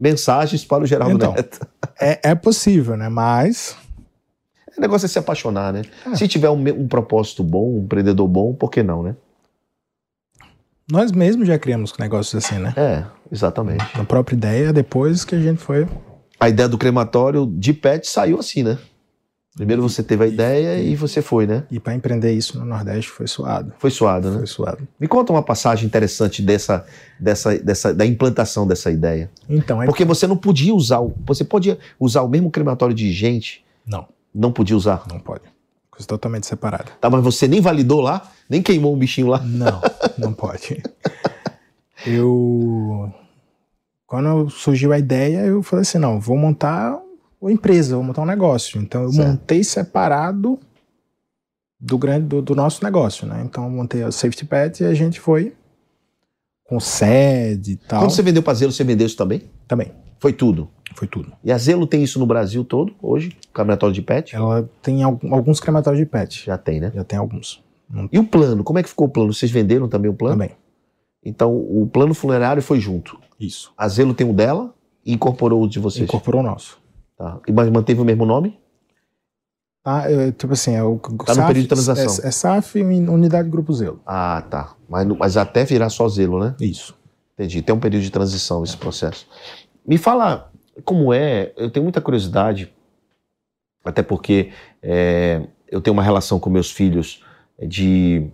mensagens 0.00 0.64
para 0.64 0.84
o 0.84 0.86
Geraldo 0.86 1.16
Então. 1.16 1.32
Neto. 1.32 1.66
É, 2.00 2.30
é 2.30 2.34
possível, 2.34 2.96
né? 2.96 3.08
Mas 3.08 3.76
O 4.76 4.80
negócio 4.80 5.04
é 5.06 5.08
se 5.08 5.18
apaixonar, 5.18 5.72
né? 5.72 5.82
É. 6.06 6.14
Se 6.14 6.26
tiver 6.26 6.48
um, 6.48 6.56
um 6.70 6.88
propósito 6.88 7.42
bom, 7.44 7.74
um 7.76 7.82
empreendedor 7.84 8.26
bom, 8.28 8.54
por 8.54 8.70
que 8.70 8.82
não, 8.82 9.02
né? 9.02 9.14
Nós 10.90 11.12
mesmos 11.12 11.46
já 11.46 11.58
criamos 11.58 11.92
negócios 11.98 12.44
assim, 12.44 12.58
né? 12.58 12.72
É, 12.76 13.04
exatamente. 13.30 13.84
Na 13.96 14.04
própria 14.04 14.34
ideia, 14.34 14.72
depois 14.72 15.24
que 15.24 15.34
a 15.34 15.40
gente 15.40 15.58
foi. 15.60 15.86
A 16.38 16.48
ideia 16.48 16.68
do 16.68 16.78
crematório 16.78 17.46
de 17.46 17.72
pet 17.72 18.08
saiu 18.08 18.38
assim, 18.38 18.62
né? 18.62 18.78
Primeiro 19.56 19.82
você 19.82 20.02
teve 20.02 20.24
a 20.24 20.26
ideia 20.28 20.80
e 20.80 20.94
você 20.94 21.20
foi, 21.20 21.44
né? 21.46 21.64
E 21.70 21.80
para 21.80 21.92
empreender 21.94 22.32
isso 22.32 22.58
no 22.58 22.64
Nordeste 22.64 23.10
foi 23.10 23.26
suado. 23.26 23.72
Foi 23.78 23.90
suado, 23.90 24.30
né? 24.30 24.38
Foi 24.38 24.46
suado. 24.46 24.88
Me 24.98 25.08
conta 25.08 25.32
uma 25.32 25.42
passagem 25.42 25.84
interessante 25.86 26.40
dessa, 26.40 26.86
dessa, 27.18 27.58
dessa, 27.58 27.92
da 27.92 28.06
implantação 28.06 28.66
dessa 28.66 28.90
ideia. 28.90 29.28
Então, 29.48 29.82
é. 29.82 29.86
Porque 29.86 30.04
você 30.04 30.26
não 30.26 30.36
podia 30.36 30.72
usar, 30.74 31.00
o- 31.00 31.12
você 31.26 31.44
podia 31.44 31.78
usar 31.98 32.22
o 32.22 32.28
mesmo 32.28 32.50
crematório 32.50 32.94
de 32.94 33.12
gente, 33.12 33.62
Não, 33.84 34.06
não 34.34 34.52
podia 34.52 34.76
usar. 34.76 35.02
não 35.10 35.18
pode. 35.18 35.42
Coisa 36.00 36.08
totalmente 36.08 36.46
separada. 36.46 36.86
Tá, 37.00 37.10
mas 37.10 37.22
você 37.22 37.46
nem 37.46 37.60
validou 37.60 38.00
lá, 38.00 38.30
nem 38.48 38.62
queimou 38.62 38.94
um 38.94 38.98
bichinho 38.98 39.26
lá. 39.28 39.38
Não, 39.42 39.80
não 40.16 40.32
pode. 40.32 40.82
Eu. 42.06 43.12
Quando 44.06 44.48
surgiu 44.50 44.92
a 44.92 44.98
ideia, 44.98 45.40
eu 45.40 45.62
falei 45.62 45.82
assim: 45.82 45.98
não, 45.98 46.18
vou 46.18 46.36
montar 46.38 46.98
uma 47.40 47.52
empresa, 47.52 47.94
vou 47.96 48.04
montar 48.04 48.22
um 48.22 48.26
negócio. 48.26 48.80
Então 48.80 49.02
eu 49.02 49.12
Certo. 49.12 49.28
montei 49.28 49.62
separado 49.62 50.58
do 51.78 51.98
grande 51.98 52.26
do, 52.26 52.40
do 52.42 52.54
nosso 52.54 52.82
negócio, 52.82 53.26
né? 53.26 53.42
Então 53.44 53.64
eu 53.64 53.70
montei 53.70 54.02
a 54.02 54.10
Safety 54.10 54.44
Pet 54.46 54.82
e 54.82 54.86
a 54.86 54.94
gente 54.94 55.20
foi 55.20 55.54
com 56.64 56.80
sede 56.80 57.72
e 57.72 57.76
tal. 57.76 58.00
Quando 58.00 58.10
você 58.12 58.22
vendeu 58.22 58.42
pra 58.42 58.54
Zelo, 58.54 58.72
você 58.72 58.84
vendeu 58.84 59.06
isso 59.06 59.16
também? 59.16 59.50
Também, 59.68 59.92
Foi 60.20 60.32
tudo. 60.32 60.68
foi 60.94 61.08
tudo. 61.08 61.32
E 61.42 61.50
a 61.50 61.58
Zelo 61.58 61.86
tem 61.86 62.02
isso 62.02 62.18
no 62.18 62.26
Brasil 62.26 62.62
todo, 62.64 62.94
hoje? 63.02 63.36
Caminhatório 63.52 63.92
de 63.94 64.02
pet? 64.02 64.36
Ela 64.36 64.68
tem 64.82 65.02
al- 65.02 65.18
alguns 65.30 65.58
crematórios 65.58 65.98
de 65.98 66.06
pet. 66.06 66.44
Já 66.46 66.56
tem, 66.58 66.78
né? 66.78 66.92
Já 66.94 67.02
tem 67.02 67.18
alguns. 67.18 67.62
E 68.12 68.18
o 68.18 68.24
plano? 68.24 68.62
Como 68.62 68.78
é 68.78 68.82
que 68.82 68.88
ficou 68.88 69.06
o 69.08 69.10
plano? 69.10 69.32
Vocês 69.32 69.50
venderam 69.50 69.88
também 69.88 70.10
o 70.10 70.14
plano? 70.14 70.34
Também. 70.36 70.56
Então, 71.24 71.52
o 71.56 71.88
plano 71.92 72.14
funerário 72.14 72.62
foi 72.62 72.78
junto. 72.80 73.18
Isso. 73.38 73.72
A 73.76 73.88
Zelo 73.88 74.14
tem 74.14 74.28
o 74.28 74.32
dela 74.32 74.72
e 75.04 75.12
incorporou 75.12 75.62
o 75.62 75.68
de 75.68 75.78
vocês. 75.80 76.04
Incorporou 76.04 76.40
o 76.40 76.44
nosso. 76.44 76.78
Tá. 77.16 77.40
E 77.48 77.52
mas 77.52 77.68
manteve 77.70 78.00
o 78.00 78.04
mesmo 78.04 78.24
nome? 78.26 78.58
Tá, 79.82 80.10
é, 80.10 80.30
tipo 80.32 80.52
assim, 80.52 80.74
é 80.74 80.82
o 80.84 80.98
Tá 80.98 81.34
no 81.34 81.46
período 81.46 81.62
de 81.62 81.68
transação. 81.68 82.24
É, 82.24 82.28
é 82.28 82.30
SAF 82.30 82.78
e 82.78 82.82
Unidade 82.82 83.48
Grupo 83.48 83.72
Zelo. 83.72 84.00
Ah, 84.06 84.44
tá. 84.50 84.74
Mas, 84.88 85.06
mas 85.06 85.36
até 85.36 85.64
virar 85.64 85.88
só 85.88 86.06
Zelo, 86.08 86.38
né? 86.38 86.54
Isso. 86.60 86.94
Entendi. 87.34 87.62
Tem 87.62 87.74
um 87.74 87.80
período 87.80 88.02
de 88.02 88.10
transição 88.10 88.62
esse 88.62 88.76
processo. 88.76 89.26
Me 89.90 89.98
fala 89.98 90.52
como 90.84 91.12
é, 91.12 91.52
eu 91.56 91.68
tenho 91.68 91.82
muita 91.82 92.00
curiosidade, 92.00 92.72
até 93.84 94.04
porque 94.04 94.50
é, 94.80 95.42
eu 95.68 95.80
tenho 95.80 95.94
uma 95.94 96.02
relação 96.04 96.38
com 96.38 96.48
meus 96.48 96.70
filhos 96.70 97.24
de, 97.60 98.28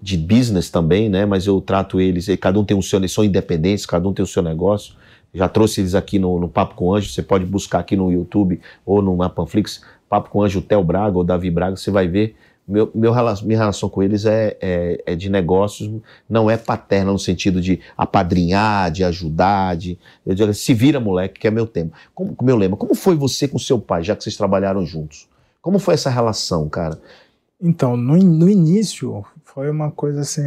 de 0.00 0.16
business 0.16 0.70
também, 0.70 1.10
né? 1.10 1.26
Mas 1.26 1.46
eu 1.46 1.60
trato 1.60 2.00
eles, 2.00 2.34
cada 2.40 2.58
um 2.58 2.64
tem 2.64 2.74
o 2.74 2.82
seu, 2.82 2.98
eles 2.98 3.12
são 3.12 3.22
independentes, 3.22 3.84
cada 3.84 4.08
um 4.08 4.14
tem 4.14 4.22
o 4.22 4.26
seu 4.26 4.42
negócio. 4.42 4.94
Já 5.34 5.50
trouxe 5.50 5.82
eles 5.82 5.94
aqui 5.94 6.18
no, 6.18 6.40
no 6.40 6.48
Papo 6.48 6.74
com 6.76 6.94
Anjo, 6.94 7.10
você 7.10 7.22
pode 7.22 7.44
buscar 7.44 7.80
aqui 7.80 7.94
no 7.94 8.10
YouTube 8.10 8.58
ou 8.82 9.02
no, 9.02 9.28
Panflix, 9.28 9.84
Papo 10.08 10.30
com 10.30 10.42
Anjo, 10.42 10.62
Theo 10.62 10.82
Braga 10.82 11.18
ou 11.18 11.24
Davi 11.24 11.50
Braga, 11.50 11.76
você 11.76 11.90
vai 11.90 12.08
ver. 12.08 12.34
Meu, 12.66 12.90
meu, 12.94 13.12
minha 13.42 13.58
relação 13.58 13.88
com 13.88 14.02
eles 14.02 14.24
é, 14.24 14.56
é, 14.60 15.02
é 15.04 15.16
de 15.16 15.28
negócios, 15.28 15.90
não 16.28 16.48
é 16.48 16.56
paterna 16.56 17.10
no 17.10 17.18
sentido 17.18 17.60
de 17.60 17.80
apadrinhar, 17.96 18.90
de 18.90 19.02
ajudar, 19.02 19.76
de. 19.76 19.98
Eu 20.24 20.34
digo, 20.34 20.54
se 20.54 20.72
vira, 20.72 21.00
moleque, 21.00 21.40
que 21.40 21.48
é 21.48 21.50
meu 21.50 21.66
tempo. 21.66 21.92
Como, 22.14 22.36
meu 22.40 22.56
lema, 22.56 22.76
como 22.76 22.94
foi 22.94 23.16
você 23.16 23.48
com 23.48 23.58
seu 23.58 23.80
pai, 23.80 24.04
já 24.04 24.14
que 24.14 24.22
vocês 24.22 24.36
trabalharam 24.36 24.86
juntos? 24.86 25.28
Como 25.60 25.78
foi 25.78 25.94
essa 25.94 26.10
relação, 26.10 26.68
cara? 26.68 27.00
Então, 27.60 27.96
no, 27.96 28.16
no 28.16 28.48
início, 28.48 29.24
foi 29.44 29.70
uma 29.70 29.90
coisa 29.90 30.20
assim. 30.20 30.42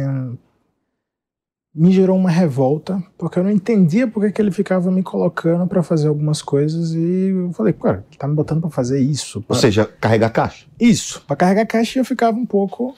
Me 1.78 1.92
gerou 1.92 2.16
uma 2.16 2.30
revolta, 2.30 3.02
porque 3.18 3.38
eu 3.38 3.44
não 3.44 3.50
entendia 3.50 4.08
porque 4.08 4.32
que 4.32 4.40
ele 4.40 4.50
ficava 4.50 4.90
me 4.90 5.02
colocando 5.02 5.66
pra 5.66 5.82
fazer 5.82 6.08
algumas 6.08 6.40
coisas 6.40 6.94
e 6.94 7.28
eu 7.28 7.52
falei, 7.52 7.74
cara, 7.74 8.02
ele 8.08 8.16
tá 8.18 8.26
me 8.26 8.34
botando 8.34 8.62
pra 8.62 8.70
fazer 8.70 8.98
isso. 8.98 9.40
Ou 9.40 9.44
pra- 9.44 9.56
seja, 9.58 9.84
carregar 10.00 10.30
caixa? 10.30 10.64
Isso, 10.80 11.22
pra 11.26 11.36
carregar 11.36 11.66
caixa 11.66 11.98
eu 11.98 12.04
ficava 12.04 12.34
um 12.38 12.46
pouco. 12.46 12.94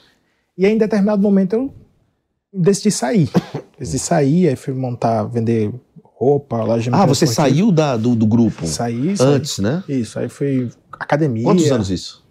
E 0.57 0.65
aí, 0.65 0.71
em 0.71 0.77
determinado 0.77 1.21
momento 1.21 1.53
eu 1.57 1.73
decidi 2.53 2.89
sair. 2.91 3.29
Decidi 3.77 3.99
sair, 3.99 4.47
aí 4.47 4.55
fui 4.55 4.73
montar, 4.73 5.23
vender 5.23 5.73
roupa, 6.03 6.63
loja 6.63 6.89
Ah, 6.93 7.05
você 7.05 7.25
saiu 7.27 7.71
da, 7.71 7.95
do, 7.97 8.13
do 8.15 8.25
grupo 8.25 8.65
Saí, 8.67 9.15
saí. 9.17 9.27
antes, 9.27 9.59
né? 9.59 9.83
Isso, 9.89 10.19
aí 10.19 10.27
fui 10.29 10.69
academia. 10.91 11.43
Quantos 11.43 11.69
anos 11.71 11.89
isso? 11.89 12.25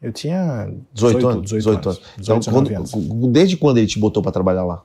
Eu 0.00 0.12
tinha 0.12 0.70
18, 0.94 1.28
anos? 1.28 1.50
18, 1.50 1.88
anos. 1.88 2.02
18, 2.18 2.40
Então, 2.42 2.52
quando- 2.54 2.68
19 2.68 2.74
anos. 2.74 3.32
desde 3.32 3.56
quando 3.58 3.76
ele 3.78 3.86
te 3.86 3.98
botou 3.98 4.22
pra 4.22 4.32
trabalhar 4.32 4.64
lá? 4.64 4.82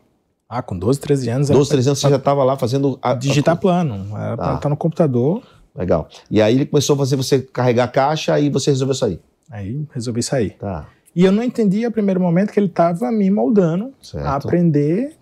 Ah, 0.48 0.62
com 0.62 0.78
12, 0.78 1.00
13 1.00 1.30
anos. 1.30 1.48
12, 1.50 1.60
era 1.62 1.70
13 1.70 1.90
anos 1.90 2.00
você 2.00 2.10
já 2.10 2.16
estava 2.18 2.44
lá 2.44 2.56
fazendo. 2.58 3.00
A, 3.02 3.14
digitar 3.14 3.58
plano. 3.58 4.06
Era 4.16 4.36
pra 4.38 4.48
Tá. 4.50 4.56
estar 4.56 4.70
no 4.70 4.78
computador. 4.78 5.42
Legal. 5.75 6.08
E 6.30 6.42
aí 6.42 6.56
ele 6.56 6.66
começou 6.66 6.94
a 6.96 6.98
fazer 7.00 7.16
você 7.16 7.40
carregar 7.42 7.88
caixa 7.92 8.40
e 8.40 8.50
você 8.50 8.70
resolveu 8.72 8.96
sair. 8.96 9.20
Aí 9.52 9.86
resolvi 9.94 10.22
sair. 10.24 10.52
Tá. 10.52 10.88
E 11.16 11.24
eu 11.25 11.32
não 11.32 11.44
entendi 11.44 11.84
a 11.86 11.92
primeiro 11.92 12.20
momento 12.20 12.52
que 12.52 12.60
ele 12.60 12.68
estava 12.68 13.12
me 13.12 13.30
moldando 13.32 13.94
Certo. 14.02 14.25
a 14.25 14.36
aprender 14.36 15.16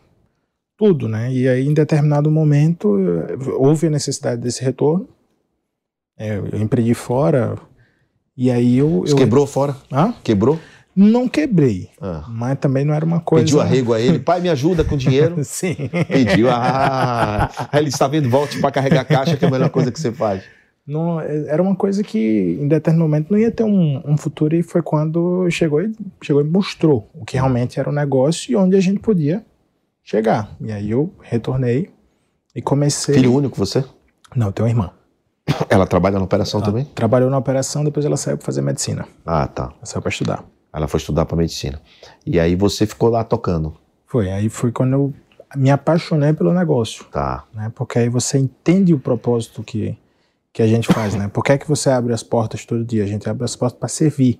tudo, 0.78 1.08
né? 1.08 1.32
E 1.32 1.48
aí, 1.48 1.66
em 1.68 1.74
determinado 1.74 2.30
momento, 2.32 2.90
houve 3.58 3.88
a 3.88 3.90
necessidade 3.92 4.42
desse 4.42 4.64
retorno. 4.64 5.08
É, 6.18 6.36
Eu 6.38 6.62
empreendi 6.62 6.94
fora. 6.94 7.56
E 8.36 8.50
aí 8.52 8.78
eu. 8.78 9.02
Você 9.02 9.14
eu 9.14 9.18
quebrou 9.18 9.46
fora? 9.48 9.76
Hã? 9.92 10.14
Quebrou? 10.24 10.60
Não 10.96 11.28
quebrei. 11.28 11.90
Ah. 12.00 12.26
Mas 12.30 12.60
também 12.60 12.86
não 12.86 12.94
era 12.94 13.06
uma 13.06 13.20
coisa. 13.20 13.46
Pediu 13.46 13.62
arrego 13.62 13.94
a 13.94 14.00
ele. 14.02 14.20
Pai, 14.20 14.40
me 14.40 14.50
ajuda 14.50 14.84
com 14.84 14.96
dinheiro. 14.96 15.36
Sim. 15.44 15.76
Pediu. 16.08 16.50
Ah, 16.50 17.50
aí 17.72 17.82
ele 17.82 17.90
está 17.90 18.08
vendo, 18.08 18.30
volte 18.30 18.60
para 18.60 18.72
carregar 18.72 19.06
caixa, 19.06 19.36
que 19.36 19.44
é 19.44 19.48
a 19.48 19.52
melhor 19.52 19.70
coisa 19.70 19.92
que 19.92 20.00
você 20.00 20.12
faz. 20.12 20.44
Não, 20.86 21.20
era 21.22 21.62
uma 21.62 21.76
coisa 21.76 22.04
que 22.04 22.58
em 22.60 22.68
determinado 22.68 23.08
momento 23.10 23.32
não 23.32 23.40
ia 23.40 23.50
ter 23.50 23.64
um, 23.64 24.02
um 24.06 24.18
futuro 24.18 24.54
e 24.54 24.62
foi 24.62 24.82
quando 24.82 25.50
chegou 25.50 25.82
e, 25.82 25.94
chegou 26.22 26.42
e 26.42 26.46
mostrou 26.46 27.10
o 27.14 27.24
que 27.24 27.38
realmente 27.38 27.80
era 27.80 27.90
o 27.90 27.94
negócio 27.94 28.52
e 28.52 28.56
onde 28.56 28.76
a 28.76 28.82
gente 28.82 29.00
podia 29.00 29.46
chegar. 30.04 30.56
E 30.60 30.72
aí 30.72 30.92
eu 30.92 31.14
retornei 31.22 31.90
e 32.54 32.62
comecei. 32.62 33.16
Filho 33.16 33.34
único 33.34 33.58
você? 33.58 33.84
Não, 34.36 34.48
eu 34.48 34.52
tenho 34.52 34.68
uma 34.68 34.72
irmã. 34.72 34.92
Ela 35.70 35.88
trabalha 35.88 36.18
na 36.20 36.26
operação 36.26 36.60
Ela 36.60 36.70
também? 36.70 36.86
trabalhou 36.94 37.30
na 37.30 37.38
operação, 37.38 37.84
depois 37.84 38.06
ela 38.06 38.18
saiu 38.18 38.38
para 38.38 38.46
fazer 38.46 38.62
medicina. 38.62 39.08
Ah, 39.26 39.48
tá. 39.48 39.64
Ela 39.64 39.86
saiu 39.86 40.02
para 40.02 40.10
estudar. 40.10 40.44
Ela 40.74 40.88
foi 40.88 40.98
estudar 41.00 41.26
para 41.26 41.38
medicina. 41.38 41.80
E 42.26 42.40
aí 42.40 42.56
você 42.56 42.86
ficou 42.88 43.10
lá 43.10 43.24
tocando. 43.24 43.76
Foi, 44.08 44.30
aí 44.32 44.50
foi 44.50 44.72
quando 44.72 44.94
eu 44.94 45.14
me 45.56 45.70
apaixonei 45.70 46.34
pelo 46.34 46.52
negócio, 46.54 47.06
Tá. 47.12 47.46
né? 47.54 47.72
Porque 47.76 48.00
aí 48.00 48.10
você 48.10 48.38
entende 48.40 48.94
o 48.94 49.00
propósito 49.00 49.62
que, 49.64 49.96
que 50.52 50.62
a 50.64 50.68
gente 50.68 50.88
faz, 50.92 51.14
né? 51.14 51.28
Por 51.28 51.44
que 51.44 51.52
é 51.52 51.58
que 51.58 51.68
você 51.68 51.90
abre 51.92 52.12
as 52.14 52.24
portas 52.24 52.66
todo 52.66 52.84
dia? 52.84 53.04
A 53.04 53.08
gente 53.08 53.30
abre 53.30 53.44
as 53.44 53.56
portas 53.56 53.78
para 53.80 53.88
servir, 53.88 54.40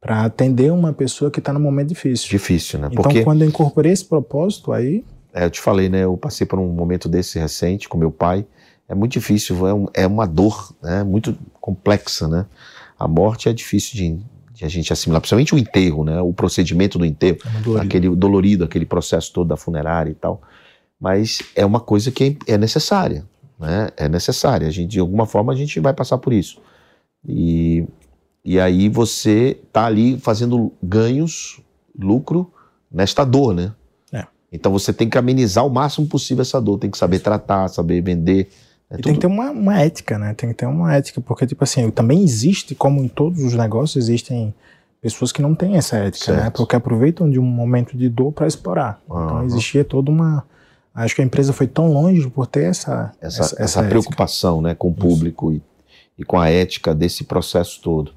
para 0.00 0.24
atender 0.24 0.72
uma 0.72 0.92
pessoa 0.94 1.30
que 1.30 1.40
está 1.40 1.52
num 1.52 1.60
momento 1.60 1.88
difícil. 1.88 2.28
Difícil, 2.30 2.78
né? 2.78 2.88
Então, 2.90 3.02
Porque 3.02 3.22
quando 3.22 3.42
eu 3.42 3.48
incorporei 3.48 3.92
esse 3.92 4.04
propósito, 4.04 4.72
aí 4.72 5.04
é, 5.34 5.44
eu 5.44 5.50
te 5.50 5.60
falei, 5.60 5.90
né? 5.90 6.04
Eu 6.04 6.16
passei 6.16 6.46
por 6.46 6.58
um 6.58 6.68
momento 6.68 7.06
desse 7.08 7.38
recente 7.38 7.86
com 7.88 7.98
meu 7.98 8.10
pai. 8.10 8.46
É 8.88 8.94
muito 8.94 9.12
difícil, 9.12 9.66
é, 9.66 9.74
um- 9.74 9.86
é 9.92 10.06
uma 10.06 10.26
dor, 10.26 10.72
né? 10.82 11.02
Muito 11.04 11.36
complexa, 11.60 12.26
né? 12.28 12.46
A 12.98 13.06
morte 13.06 13.46
é 13.48 13.52
difícil 13.52 13.96
de, 13.96 14.18
de 14.56 14.64
a 14.64 14.68
gente 14.68 14.90
assimilar, 14.90 15.20
principalmente 15.20 15.54
o 15.54 15.58
enterro, 15.58 16.02
né? 16.02 16.18
O 16.22 16.32
procedimento 16.32 16.98
do 16.98 17.04
enterro, 17.04 17.36
é 17.44 17.60
dolorido. 17.60 17.86
aquele 17.86 18.16
dolorido, 18.16 18.64
aquele 18.64 18.86
processo 18.86 19.30
todo 19.30 19.48
da 19.48 19.56
funerária 19.56 20.10
e 20.10 20.14
tal. 20.14 20.40
Mas 20.98 21.42
é 21.54 21.64
uma 21.64 21.78
coisa 21.78 22.10
que 22.10 22.38
é, 22.48 22.54
é 22.54 22.58
necessária, 22.58 23.22
né? 23.60 23.90
É 23.98 24.08
necessária. 24.08 24.66
A 24.66 24.70
gente, 24.70 24.92
de 24.92 24.98
alguma 24.98 25.26
forma, 25.26 25.52
a 25.52 25.56
gente 25.56 25.78
vai 25.78 25.92
passar 25.92 26.16
por 26.16 26.32
isso. 26.32 26.58
E, 27.28 27.86
e 28.42 28.58
aí 28.58 28.88
você 28.88 29.58
tá 29.70 29.84
ali 29.84 30.18
fazendo 30.18 30.72
ganhos, 30.82 31.60
lucro 31.98 32.50
nesta 32.90 33.24
dor, 33.24 33.54
né? 33.54 33.74
É. 34.10 34.24
Então 34.50 34.72
você 34.72 34.90
tem 34.90 35.10
que 35.10 35.18
amenizar 35.18 35.66
o 35.66 35.70
máximo 35.70 36.06
possível 36.06 36.40
essa 36.40 36.58
dor, 36.58 36.78
tem 36.78 36.90
que 36.90 36.96
saber 36.96 37.18
tratar, 37.18 37.68
saber 37.68 38.00
vender. 38.00 38.48
É 38.90 38.96
E 38.98 39.02
tem 39.02 39.14
que 39.14 39.20
ter 39.20 39.26
uma, 39.26 39.50
uma 39.50 39.80
ética, 39.80 40.18
né? 40.18 40.34
Tem 40.34 40.48
que 40.50 40.54
ter 40.54 40.66
uma 40.66 40.94
ética, 40.94 41.20
porque, 41.20 41.46
tipo 41.46 41.62
assim, 41.64 41.90
também 41.90 42.22
existe, 42.22 42.74
como 42.74 43.02
em 43.02 43.08
todos 43.08 43.42
os 43.42 43.54
negócios, 43.54 43.96
existem 43.96 44.54
pessoas 45.00 45.32
que 45.32 45.42
não 45.42 45.54
têm 45.54 45.76
essa 45.76 45.96
ética, 45.96 46.32
né? 46.32 46.42
Certo. 46.42 46.56
Porque 46.56 46.76
aproveitam 46.76 47.30
de 47.30 47.38
um 47.38 47.44
momento 47.44 47.96
de 47.96 48.08
dor 48.08 48.32
para 48.32 48.46
explorar. 48.46 49.00
Então 49.04 49.38
Aham. 49.38 49.44
existia 49.44 49.84
toda 49.84 50.10
uma. 50.10 50.44
Acho 50.94 51.14
que 51.14 51.22
a 51.22 51.24
empresa 51.24 51.52
foi 51.52 51.66
tão 51.66 51.92
longe 51.92 52.28
por 52.30 52.46
ter 52.46 52.64
essa, 52.64 53.12
essa, 53.20 53.42
essa, 53.42 53.62
essa, 53.62 53.82
preocupação 53.84 54.62
né, 54.62 54.74
com 54.74 54.88
o 54.88 54.94
público 54.94 55.52
e, 55.52 55.62
e 56.18 56.24
com 56.24 56.40
a 56.40 56.48
ética 56.48 56.94
desse 56.94 57.24
processo 57.24 57.80
todo. 57.82 58.12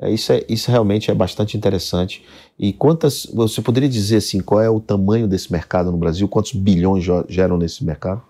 É, 0.00 0.10
isso, 0.10 0.32
é, 0.32 0.44
isso 0.48 0.70
realmente 0.70 1.10
é 1.10 1.14
bastante 1.14 1.56
interessante. 1.56 2.24
E 2.58 2.72
quantas. 2.72 3.26
Você 3.32 3.62
poderia 3.62 3.88
dizer 3.88 4.16
assim, 4.16 4.40
qual 4.40 4.60
é 4.60 4.68
o 4.68 4.80
tamanho 4.80 5.28
desse 5.28 5.50
mercado 5.52 5.92
no 5.92 5.96
Brasil? 5.96 6.28
Quantos 6.28 6.52
bilhões 6.52 7.04
geram 7.28 7.56
nesse 7.56 7.84
mercado? 7.84 8.22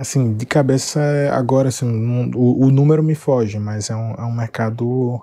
Assim, 0.00 0.32
de 0.34 0.46
cabeça, 0.46 0.98
agora, 1.32 1.68
assim, 1.68 1.84
não- 1.84 2.30
o, 2.34 2.64
o 2.66 2.70
número 2.70 3.02
me 3.02 3.14
foge, 3.14 3.58
mas 3.58 3.90
é 3.90 3.94
um, 3.94 4.12
é 4.14 4.22
um 4.24 4.32
mercado 4.32 5.20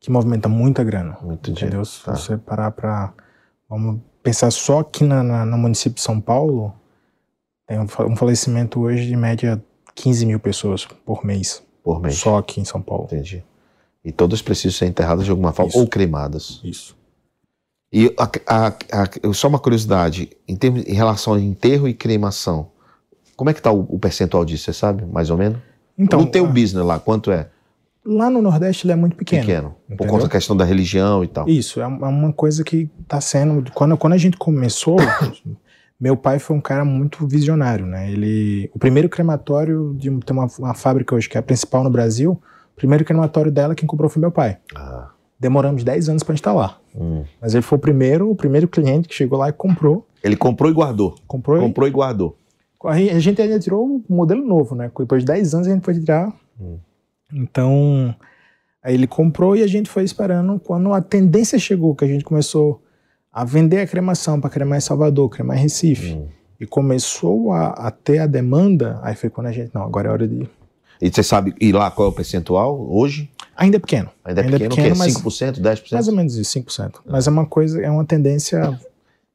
que 0.00 0.10
movimenta 0.10 0.48
muita 0.48 0.82
grana. 0.82 1.16
Muito 1.22 1.50
Entendeu? 1.52 1.68
dinheiro, 1.82 1.84
Se 1.86 2.04
tá. 2.04 2.16
você 2.16 2.36
parar 2.36 2.72
para. 2.72 3.12
Vamos 3.68 4.00
pensar 4.24 4.50
só 4.50 4.80
aqui 4.80 5.04
na, 5.04 5.22
na- 5.22 5.46
no 5.46 5.56
município 5.56 5.94
de 5.94 6.00
São 6.00 6.20
Paulo, 6.20 6.74
tem 7.68 7.78
um, 7.78 7.84
um 7.84 8.16
falecimento 8.16 8.80
hoje 8.80 9.06
de 9.06 9.14
média 9.16 9.62
15 9.94 10.26
mil 10.26 10.40
pessoas 10.40 10.84
por 10.84 11.24
mês. 11.24 11.62
Por 11.84 12.00
mês. 12.00 12.16
Só 12.16 12.38
aqui 12.38 12.60
em 12.60 12.64
São 12.64 12.82
Paulo. 12.82 13.04
Entendi. 13.04 13.44
E 14.04 14.10
todas 14.10 14.42
precisam 14.42 14.76
ser 14.76 14.86
enterradas 14.86 15.24
de 15.24 15.30
alguma 15.30 15.52
forma 15.52 15.68
Isso. 15.70 15.78
ou 15.78 15.86
cremadas. 15.86 16.60
Isso. 16.64 16.96
E 17.92 18.12
a- 18.18 18.30
a- 18.48 18.66
a- 19.02 19.32
só 19.32 19.46
uma 19.46 19.58
curiosidade, 19.60 20.30
em, 20.48 20.56
termos, 20.56 20.84
em 20.84 20.94
relação 20.94 21.34
ao 21.34 21.38
enterro 21.38 21.86
e 21.86 21.94
cremação, 21.94 22.68
como 23.36 23.50
é 23.50 23.52
que 23.52 23.60
está 23.60 23.70
o, 23.70 23.86
o 23.88 23.98
percentual 23.98 24.44
disso, 24.44 24.64
você 24.64 24.72
sabe, 24.72 25.04
mais 25.04 25.30
ou 25.30 25.36
menos? 25.36 25.58
Então, 25.98 26.20
no 26.20 26.26
teu 26.26 26.44
a- 26.44 26.48
business 26.48 26.84
lá, 26.84 26.98
quanto 26.98 27.30
é? 27.30 27.48
lá 28.08 28.30
no 28.30 28.40
Nordeste 28.40 28.86
ele 28.86 28.92
é 28.92 28.96
muito 28.96 29.16
pequeno. 29.16 29.42
Pequeno. 29.44 29.74
por 29.88 29.94
entendeu? 29.94 30.12
conta 30.12 30.24
da 30.24 30.30
questão 30.30 30.56
da 30.56 30.64
religião 30.64 31.24
e 31.24 31.26
tal. 31.26 31.48
Isso, 31.48 31.80
é 31.80 31.86
uma 31.86 32.28
é 32.28 32.32
coisa 32.32 32.62
que 32.62 32.88
está 33.02 33.20
sendo. 33.20 33.68
Quando, 33.72 33.96
quando 33.96 34.12
a 34.12 34.16
gente 34.16 34.36
começou, 34.36 34.96
meu 36.00 36.16
pai 36.16 36.38
foi 36.38 36.56
um 36.56 36.60
cara 36.60 36.84
muito 36.84 37.26
visionário, 37.26 37.84
né? 37.84 38.08
Ele, 38.10 38.70
o 38.72 38.78
primeiro 38.78 39.08
crematório 39.08 39.92
de 39.98 40.08
tem 40.20 40.36
uma, 40.36 40.46
uma 40.58 40.74
fábrica 40.74 41.16
hoje 41.16 41.28
que 41.28 41.36
é 41.36 41.40
a 41.40 41.42
principal 41.42 41.82
no 41.82 41.90
Brasil 41.90 42.40
primeiro 42.76 43.04
crematório 43.04 43.50
dela, 43.50 43.74
quem 43.74 43.86
comprou 43.86 44.08
foi 44.08 44.20
meu 44.20 44.30
pai. 44.30 44.58
Ah, 44.74 45.08
Demoramos 45.40 45.82
10 45.82 46.08
anos 46.10 46.22
para 46.22 46.34
instalar. 46.34 46.80
hum. 46.94 47.24
Mas 47.40 47.54
ele 47.54 47.62
foi 47.62 47.76
o 47.78 47.80
primeiro, 47.80 48.30
o 48.30 48.36
primeiro 48.36 48.68
cliente 48.68 49.08
que 49.08 49.14
chegou 49.14 49.38
lá 49.38 49.48
e 49.48 49.52
comprou. 49.52 50.06
Ele 50.22 50.36
comprou 50.36 50.70
e 50.70 50.74
guardou. 50.74 51.14
Comprou, 51.26 51.56
e- 51.56 51.60
Comprou 51.60 51.88
e 51.88 51.90
guardou. 51.90 52.36
A 52.88 53.18
gente 53.18 53.40
ainda 53.40 53.58
tirou 53.58 53.84
um 53.86 54.02
modelo 54.08 54.44
novo, 54.46 54.74
né? 54.74 54.90
Depois 54.98 55.22
de 55.22 55.26
10 55.26 55.54
anos 55.54 55.66
a 55.66 55.70
gente 55.72 55.84
foi 55.84 55.94
tirar. 55.94 56.32
Hum. 56.60 56.78
Então, 57.32 58.14
aí 58.82 58.94
ele 58.94 59.06
comprou 59.06 59.56
e 59.56 59.62
a 59.62 59.66
gente 59.66 59.88
foi 59.90 60.04
esperando. 60.04 60.60
Quando 60.60 60.92
a 60.92 61.00
tendência 61.00 61.58
chegou, 61.58 61.94
que 61.94 62.04
a 62.04 62.08
gente 62.08 62.24
começou 62.24 62.82
a 63.32 63.44
vender 63.44 63.80
a 63.80 63.86
cremação 63.86 64.40
para 64.40 64.48
cremar 64.50 64.78
em 64.78 64.80
Salvador, 64.80 65.28
cremar 65.28 65.58
em 65.58 65.62
Recife, 65.62 66.14
Hum. 66.14 66.28
e 66.60 66.66
começou 66.66 67.52
a, 67.52 67.68
a 67.68 67.90
ter 67.90 68.18
a 68.18 68.26
demanda, 68.26 68.98
aí 69.02 69.14
foi 69.14 69.28
quando 69.28 69.48
a 69.48 69.52
gente, 69.52 69.74
não, 69.74 69.82
agora 69.82 70.08
é 70.08 70.12
hora 70.12 70.28
de. 70.28 70.48
E 71.00 71.10
você 71.10 71.22
sabe, 71.22 71.54
e 71.60 71.72
lá 71.72 71.90
qual 71.90 72.08
é 72.08 72.10
o 72.10 72.14
percentual 72.14 72.80
hoje? 72.90 73.30
Ainda 73.54 73.76
é 73.76 73.80
pequeno. 73.80 74.08
Ainda 74.24 74.40
é 74.40 74.44
pequeno, 74.44 74.72
o 74.72 74.76
quê? 74.76 74.92
mas 74.96 75.14
5%, 75.14 75.60
10%? 75.60 75.92
mais 75.92 76.08
ou 76.08 76.14
menos 76.14 76.36
isso, 76.36 76.58
5%. 76.58 77.00
Mas 77.04 77.26
é 77.26 77.30
uma 77.30 77.44
coisa, 77.44 77.80
é 77.82 77.90
uma 77.90 78.04
tendência 78.04 78.78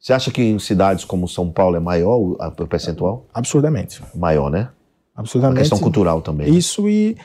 Você 0.01 0.13
acha 0.13 0.31
que 0.31 0.41
em 0.41 0.57
cidades 0.57 1.05
como 1.05 1.27
São 1.27 1.51
Paulo 1.51 1.75
é 1.75 1.79
maior 1.79 2.17
o, 2.17 2.37
a- 2.41 2.49
percentual? 2.51 3.27
absurdamente. 3.33 4.01
Maior, 4.15 4.49
né? 4.49 4.69
Uma 5.15 5.21
Absurdamente. 5.21 5.59
questão 5.59 5.77
cultural 5.77 6.21
também. 6.23 6.49
Isso 6.57 6.89
e, 6.89 7.15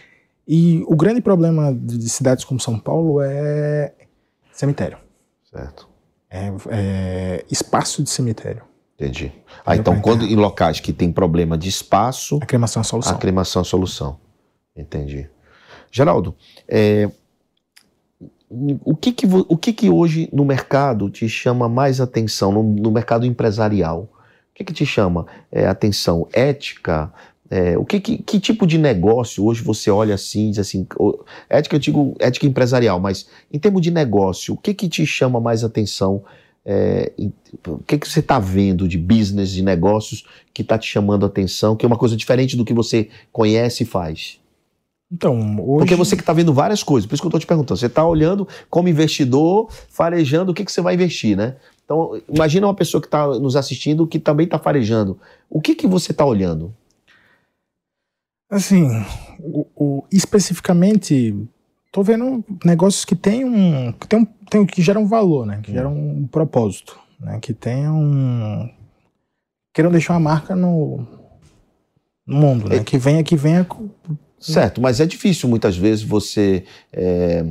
e 0.46 0.84
o 0.86 0.94
grande 0.94 1.22
problema 1.22 1.72
de, 1.72 1.96
de 1.96 2.08
cidades 2.10 2.44
como 2.44 2.60
São 2.60 2.78
Paulo 2.78 3.22
é 3.22 3.94
cemitério. 4.52 4.98
Certo. 5.50 5.88
É, 6.28 6.52
é 6.68 7.44
espaço 7.50 8.02
de 8.02 8.10
cemitério. 8.10 8.62
Entendi. 8.98 9.32
Ah, 9.64 9.74
então 9.76 9.98
quando 10.00 10.24
em 10.26 10.36
locais 10.36 10.78
que 10.80 10.92
tem 10.92 11.10
problema 11.10 11.56
de 11.56 11.68
espaço, 11.70 12.38
A 12.42 12.46
cremação 12.46 12.80
é 12.80 12.82
a 12.82 12.84
a 12.84 12.88
solução. 12.88 13.18
cremação 13.18 13.60
é 13.60 13.62
a 13.62 13.64
solução. 13.64 14.20
Entendi. 14.76 15.30
Geraldo, 15.90 16.34
é, 16.68 17.10
o, 18.48 18.94
que 18.94 19.12
que, 19.12 19.26
o 19.26 19.56
que 19.56 19.72
que 19.72 19.90
hoje 19.90 20.28
no 20.32 20.44
mercado 20.44 21.10
te 21.10 21.28
chama 21.28 21.68
mais 21.68 22.00
atenção, 22.00 22.52
no, 22.52 22.62
no 22.62 22.90
mercado 22.90 23.26
empresarial? 23.26 24.08
O 24.50 24.54
que 24.54 24.64
que 24.64 24.72
te 24.72 24.86
chama 24.86 25.26
é, 25.50 25.66
atenção? 25.66 26.28
Ética? 26.32 27.12
É, 27.50 27.76
o 27.78 27.84
que, 27.84 28.00
que, 28.00 28.18
que 28.18 28.40
tipo 28.40 28.66
de 28.66 28.76
negócio 28.76 29.44
hoje 29.44 29.62
você 29.62 29.88
olha 29.88 30.16
assim 30.16 30.50
diz 30.50 30.58
assim, 30.58 30.84
ética 31.48 31.76
eu 31.76 31.80
digo 31.80 32.16
ética 32.18 32.44
empresarial, 32.44 32.98
mas 32.98 33.28
em 33.52 33.58
termos 33.58 33.82
de 33.82 33.90
negócio, 33.92 34.54
o 34.54 34.56
que 34.56 34.74
que 34.74 34.88
te 34.88 35.06
chama 35.06 35.40
mais 35.40 35.62
atenção? 35.62 36.24
É, 36.64 37.12
em- 37.16 37.32
o 37.68 37.78
que 37.86 37.96
que 37.98 38.08
você 38.08 38.18
está 38.18 38.40
vendo 38.40 38.88
de 38.88 38.98
business, 38.98 39.50
de 39.50 39.62
negócios 39.62 40.26
que 40.52 40.62
está 40.62 40.76
te 40.76 40.88
chamando 40.88 41.24
atenção, 41.24 41.76
que 41.76 41.86
é 41.86 41.88
uma 41.88 41.96
coisa 41.96 42.16
diferente 42.16 42.56
do 42.56 42.64
que 42.64 42.74
você 42.74 43.08
conhece 43.32 43.84
e 43.84 43.86
faz? 43.86 44.40
Então, 45.10 45.38
hoje. 45.60 45.78
Porque 45.78 45.94
você 45.94 46.16
que 46.16 46.22
está 46.22 46.32
vendo 46.32 46.52
várias 46.52 46.82
coisas, 46.82 47.06
por 47.06 47.14
isso 47.14 47.22
que 47.22 47.26
eu 47.26 47.28
estou 47.28 47.40
te 47.40 47.46
perguntando. 47.46 47.78
Você 47.78 47.86
está 47.86 48.04
olhando 48.04 48.46
como 48.68 48.88
investidor, 48.88 49.70
farejando 49.88 50.50
o 50.50 50.54
que, 50.54 50.64
que 50.64 50.72
você 50.72 50.80
vai 50.80 50.94
investir, 50.94 51.36
né? 51.36 51.56
Então, 51.84 52.20
imagina 52.28 52.66
uma 52.66 52.74
pessoa 52.74 53.00
que 53.00 53.06
está 53.06 53.26
nos 53.38 53.54
assistindo 53.54 54.06
que 54.06 54.18
também 54.18 54.44
está 54.44 54.58
farejando. 54.58 55.18
O 55.48 55.60
que, 55.60 55.74
que 55.76 55.86
você 55.86 56.10
está 56.10 56.24
olhando? 56.26 56.74
Assim, 58.50 58.88
o, 59.40 59.66
o- 59.76 60.04
especificamente, 60.12 61.36
tô 61.92 62.02
vendo 62.02 62.44
negócios 62.64 63.04
que 63.04 63.14
tem 63.14 63.44
um. 63.44 63.92
que, 63.92 64.08
tem 64.08 64.18
um, 64.20 64.24
tem, 64.24 64.66
que 64.66 64.82
geram 64.82 65.06
valor, 65.06 65.46
né? 65.46 65.60
Que 65.62 65.72
geram 65.72 65.96
um 65.96 66.26
propósito. 66.26 66.98
Né? 67.20 67.38
Que 67.40 67.52
tenham. 67.54 67.96
Um, 68.00 68.68
queiram 69.74 69.90
deixar 69.92 70.14
uma 70.14 70.20
marca 70.20 70.56
no, 70.56 71.06
no 72.26 72.36
mundo, 72.38 72.68
né? 72.68 72.76
É. 72.76 72.84
Que 72.84 72.98
venha, 72.98 73.22
que 73.22 73.36
venha. 73.36 73.64
com- 73.64 73.88
Certo, 74.38 74.80
mas 74.80 75.00
é 75.00 75.06
difícil 75.06 75.48
muitas 75.48 75.76
vezes 75.76 76.02
você 76.04 76.62
é, 76.92 77.44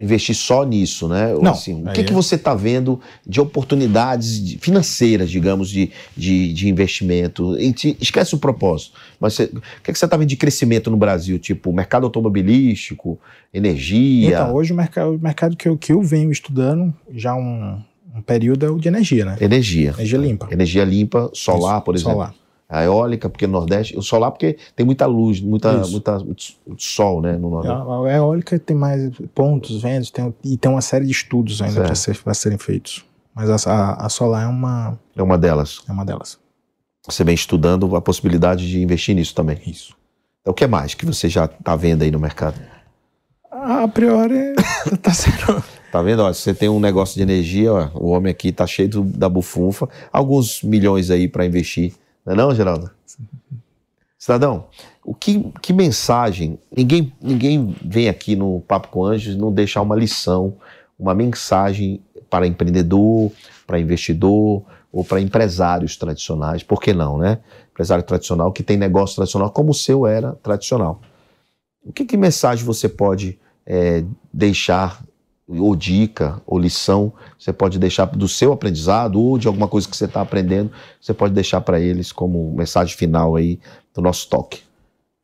investir 0.00 0.34
só 0.34 0.64
nisso, 0.64 1.08
né? 1.08 1.32
Não, 1.40 1.52
assim, 1.52 1.82
o 1.82 1.92
que, 1.92 2.02
que 2.02 2.10
é- 2.10 2.14
você 2.14 2.34
está 2.34 2.52
vendo 2.54 3.00
de 3.26 3.40
oportunidades 3.40 4.42
de- 4.44 4.58
financeiras, 4.58 5.30
digamos, 5.30 5.70
de, 5.70 5.90
de, 6.16 6.52
de 6.52 6.68
investimento? 6.68 7.56
Te- 7.74 7.96
esquece 8.00 8.34
o 8.34 8.38
propósito. 8.38 8.92
Mas 9.20 9.34
você- 9.34 9.44
o 9.44 9.60
que, 9.82 9.92
que 9.92 9.98
você 9.98 10.04
está 10.04 10.16
vendo 10.16 10.28
de 10.28 10.36
crescimento 10.36 10.90
no 10.90 10.96
Brasil? 10.96 11.38
Tipo, 11.38 11.72
mercado 11.72 12.04
automobilístico, 12.04 13.18
energia? 13.52 14.28
Então, 14.30 14.54
hoje 14.54 14.72
o 14.72 14.76
mercado, 14.76 15.14
o 15.14 15.18
mercado 15.18 15.56
que, 15.56 15.68
eu, 15.68 15.78
que 15.78 15.92
eu 15.92 16.02
venho 16.02 16.30
estudando 16.32 16.92
já 17.14 17.30
há 17.30 17.36
um, 17.36 17.80
um 18.14 18.20
período 18.20 18.66
é 18.66 18.70
o 18.70 18.78
de 18.78 18.88
energia, 18.88 19.24
né? 19.24 19.36
Energia. 19.40 19.90
Energia 19.96 20.18
limpa. 20.18 20.48
Energia 20.50 20.84
limpa, 20.84 21.30
solar, 21.32 21.76
Isso, 21.76 21.84
por 21.84 21.94
exemplo. 21.94 22.12
Solar. 22.14 22.34
A 22.68 22.82
eólica, 22.82 23.28
porque 23.28 23.46
no 23.46 23.52
Nordeste. 23.52 23.96
O 23.96 24.02
solar, 24.02 24.30
porque 24.30 24.56
tem 24.74 24.84
muita 24.84 25.06
luz, 25.06 25.40
muita, 25.40 25.74
Isso. 25.74 25.92
muita 25.92 26.18
muito 26.18 26.42
sol, 26.78 27.20
né? 27.20 27.32
No 27.36 27.50
Nordeste. 27.50 27.76
A, 27.76 28.12
a 28.12 28.16
eólica 28.16 28.58
tem 28.58 28.76
mais 28.76 29.12
pontos, 29.34 29.82
ventos, 29.82 30.10
tem, 30.10 30.34
e 30.42 30.56
tem 30.56 30.70
uma 30.70 30.80
série 30.80 31.04
de 31.04 31.12
estudos 31.12 31.60
ainda 31.60 31.82
para 31.82 31.94
ser, 31.94 32.18
serem 32.34 32.58
feitos. 32.58 33.04
Mas 33.34 33.66
a, 33.66 33.70
a, 33.70 34.06
a 34.06 34.08
solar 34.08 34.44
é 34.44 34.46
uma, 34.46 34.98
É 35.14 35.22
uma 35.22 35.36
delas. 35.36 35.82
é 35.88 35.92
uma 35.92 36.04
delas. 36.04 36.38
Você 37.06 37.22
vem 37.22 37.34
estudando 37.34 37.94
a 37.96 38.00
possibilidade 38.00 38.66
de 38.68 38.82
investir 38.82 39.14
nisso 39.14 39.34
também. 39.34 39.60
Isso. 39.66 39.94
O 40.46 40.54
que 40.54 40.66
mais 40.66 40.94
que 40.94 41.04
você 41.04 41.28
já 41.28 41.44
está 41.44 41.76
vendo 41.76 42.02
aí 42.02 42.10
no 42.10 42.18
mercado? 42.18 42.58
A 43.50 43.86
priori, 43.88 44.54
tá 45.02 45.12
sendo. 45.12 45.62
Tá 45.90 46.02
vendo? 46.02 46.22
Ó, 46.22 46.32
você 46.32 46.52
tem 46.52 46.68
um 46.68 46.80
negócio 46.80 47.14
de 47.16 47.22
energia, 47.22 47.72
ó, 47.72 47.90
o 47.94 48.08
homem 48.08 48.30
aqui 48.30 48.50
tá 48.50 48.66
cheio 48.66 48.88
da 49.04 49.28
bufunfa, 49.28 49.88
alguns 50.12 50.62
milhões 50.62 51.10
aí 51.10 51.28
para 51.28 51.46
investir. 51.46 51.94
Não 52.24 52.32
é 52.32 52.36
não, 52.36 52.54
Geraldo? 52.54 52.90
Cidadão, 54.18 54.66
o 55.04 55.14
que, 55.14 55.52
que 55.60 55.72
mensagem? 55.72 56.58
Ninguém, 56.74 57.12
ninguém 57.20 57.76
vem 57.84 58.08
aqui 58.08 58.34
no 58.34 58.62
Papo 58.62 58.88
com 58.88 59.04
Anjos 59.04 59.36
não 59.36 59.52
deixar 59.52 59.82
uma 59.82 59.94
lição, 59.94 60.56
uma 60.98 61.14
mensagem 61.14 62.00
para 62.30 62.46
empreendedor, 62.46 63.30
para 63.66 63.78
investidor 63.78 64.62
ou 64.90 65.04
para 65.04 65.20
empresários 65.20 65.96
tradicionais. 65.96 66.62
Por 66.62 66.80
que 66.80 66.94
não, 66.94 67.18
né? 67.18 67.40
Empresário 67.70 68.02
tradicional 68.02 68.50
que 68.50 68.62
tem 68.62 68.78
negócio 68.78 69.16
tradicional, 69.16 69.50
como 69.50 69.72
o 69.72 69.74
seu 69.74 70.06
era 70.06 70.32
tradicional. 70.42 71.02
O 71.84 71.92
que, 71.92 72.06
que 72.06 72.16
mensagem 72.16 72.64
você 72.64 72.88
pode 72.88 73.38
eh, 73.66 74.04
deixar 74.32 75.04
ou 75.46 75.76
dica, 75.76 76.40
ou 76.46 76.58
lição, 76.58 77.12
você 77.38 77.52
pode 77.52 77.78
deixar 77.78 78.06
do 78.06 78.26
seu 78.26 78.52
aprendizado 78.52 79.20
ou 79.20 79.38
de 79.38 79.46
alguma 79.46 79.68
coisa 79.68 79.88
que 79.88 79.96
você 79.96 80.06
está 80.06 80.22
aprendendo, 80.22 80.72
você 81.00 81.12
pode 81.12 81.34
deixar 81.34 81.60
para 81.60 81.78
eles 81.78 82.10
como 82.12 82.54
mensagem 82.54 82.96
final 82.96 83.36
aí 83.36 83.60
do 83.94 84.00
nosso 84.00 84.28
toque. 84.28 84.62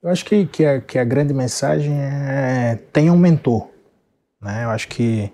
Eu 0.02 0.11
acho 0.11 0.24
que, 0.24 0.46
que, 0.46 0.64
a, 0.64 0.80
que 0.80 0.98
a 0.98 1.04
grande 1.04 1.33
mensagem 1.33 1.94
é 1.94 2.78
tenha 2.92 3.12
um 3.12 3.18
mentor. 3.18 3.68
Né? 4.40 4.64
Eu 4.64 4.70
acho 4.70 4.88
que 4.88 5.33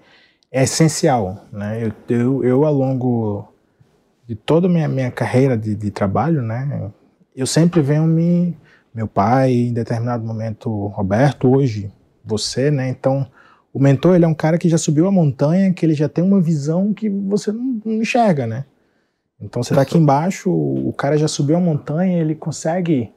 é 0.51 0.65
essencial. 0.65 1.45
Né? 1.53 1.93
Eu, 2.09 2.17
eu, 2.17 2.45
eu 2.45 2.65
ao 2.65 2.75
longo 2.75 3.53
de 4.27 4.35
toda 4.35 4.67
a 4.67 4.71
minha, 4.71 4.89
minha 4.89 5.11
carreira 5.11 5.57
de, 5.57 5.75
de 5.75 5.91
trabalho, 5.91 6.43
né? 6.43 6.91
eu 7.35 7.47
sempre 7.47 7.83
venho 7.83 8.05
me. 8.05 8.57
Meu 8.93 9.07
pai, 9.07 9.53
em 9.53 9.75
determinado 9.75 10.25
momento, 10.25 10.87
Roberto, 10.87 11.55
hoje, 11.55 11.93
você, 12.25 12.71
né? 12.71 12.89
Então, 12.89 13.31
o 13.77 13.79
mentor 13.79 14.17
ele 14.17 14.25
é 14.25 14.29
um 14.29 14.33
cara 14.33 14.57
que 14.57 14.71
já 14.71 14.79
subiu 14.79 15.07
a 15.07 15.13
montanha, 15.13 15.71
que 15.71 15.85
ele 15.85 15.93
já 15.93 16.09
tem 16.09 16.25
uma 16.25 16.41
visão 16.41 16.95
que 16.95 17.11
você 17.11 17.53
não, 17.53 17.79
não 17.85 17.93
enxerga, 17.97 18.47
né? 18.47 18.65
Então 19.39 19.63
você 19.63 19.75
está 19.75 19.83
aqui 19.83 19.99
embaixo, 19.99 20.51
o 20.51 20.95
cara 20.95 21.19
já 21.19 21.29
subiu 21.29 21.59
a 21.59 21.61
montanha, 21.61 22.19
ele 22.19 22.35
consegue 22.35 23.13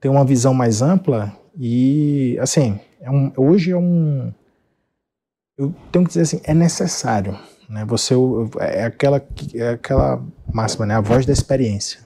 ter 0.00 0.08
uma 0.08 0.24
visão 0.24 0.54
mais 0.54 0.80
ampla 0.80 1.36
e, 1.58 2.38
assim, 2.40 2.78
é 3.00 3.10
um, 3.10 3.32
hoje 3.36 3.72
é 3.72 3.76
um. 3.76 4.32
Eu 5.58 5.74
tenho 5.90 6.04
que 6.04 6.10
dizer 6.10 6.20
assim, 6.20 6.40
é 6.44 6.54
necessário. 6.54 7.36
Né? 7.68 7.84
Você 7.84 8.14
é 8.60 8.84
aquela, 8.84 9.20
é 9.52 9.70
aquela 9.70 10.22
máxima, 10.52 10.86
né? 10.86 10.94
A 10.94 11.00
voz 11.00 11.26
da 11.26 11.32
experiência. 11.32 11.98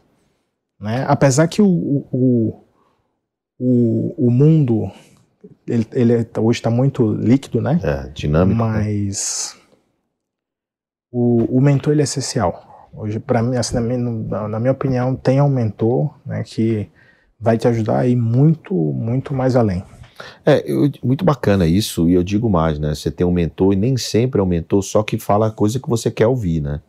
Né? 0.81 1.05
Apesar 1.07 1.47
que 1.47 1.61
o, 1.61 1.69
o, 2.11 2.65
o, 3.59 4.29
o 4.29 4.31
mundo 4.31 4.91
ele, 5.67 5.87
ele 5.93 6.29
hoje 6.39 6.59
está 6.59 6.71
muito 6.71 7.13
líquido, 7.13 7.61
né? 7.61 7.81
É, 7.83 8.09
dinâmico. 8.09 8.59
né? 8.63 8.65
Mas 8.69 9.57
o, 11.11 11.59
o 11.59 11.61
mentor 11.61 11.93
ele 11.93 12.03
é 12.03 12.05
essencial. 12.05 12.89
Hoje, 12.93 13.19
para 13.21 13.43
mim, 13.43 13.57
assim, 13.57 13.75
na, 13.75 13.81
minha, 13.81 14.49
na 14.49 14.59
minha 14.61 14.73
opinião, 14.73 15.15
tenha 15.15 15.45
um 15.45 15.49
mentor 15.49 16.13
né, 16.25 16.43
que 16.45 16.89
vai 17.39 17.57
te 17.57 17.69
ajudar 17.69 17.99
a 18.01 18.07
ir 18.07 18.17
muito, 18.17 18.75
muito 18.75 19.33
mais 19.35 19.55
além. 19.57 19.85
É, 20.45 20.65
eu- 20.71 20.91
muito 21.05 21.25
bacana 21.25 21.67
isso, 21.67 22.09
e 22.09 22.15
eu 22.15 22.25
digo 22.25 22.51
mais, 22.51 22.79
né? 22.79 22.95
Você 22.95 23.11
tem 23.11 23.25
um 23.27 23.31
mentor 23.31 23.73
e 23.73 23.77
nem 23.77 23.97
sempre 23.97 24.41
é 24.41 24.43
um 24.43 24.47
mentor 24.47 24.83
só 24.83 25.03
que 25.03 25.19
fala 25.19 25.47
a 25.47 25.51
coisa 25.51 25.79
que 25.79 25.89
você 25.89 26.11
quer 26.11 26.27
ouvir, 26.27 26.61
né? 26.61 26.81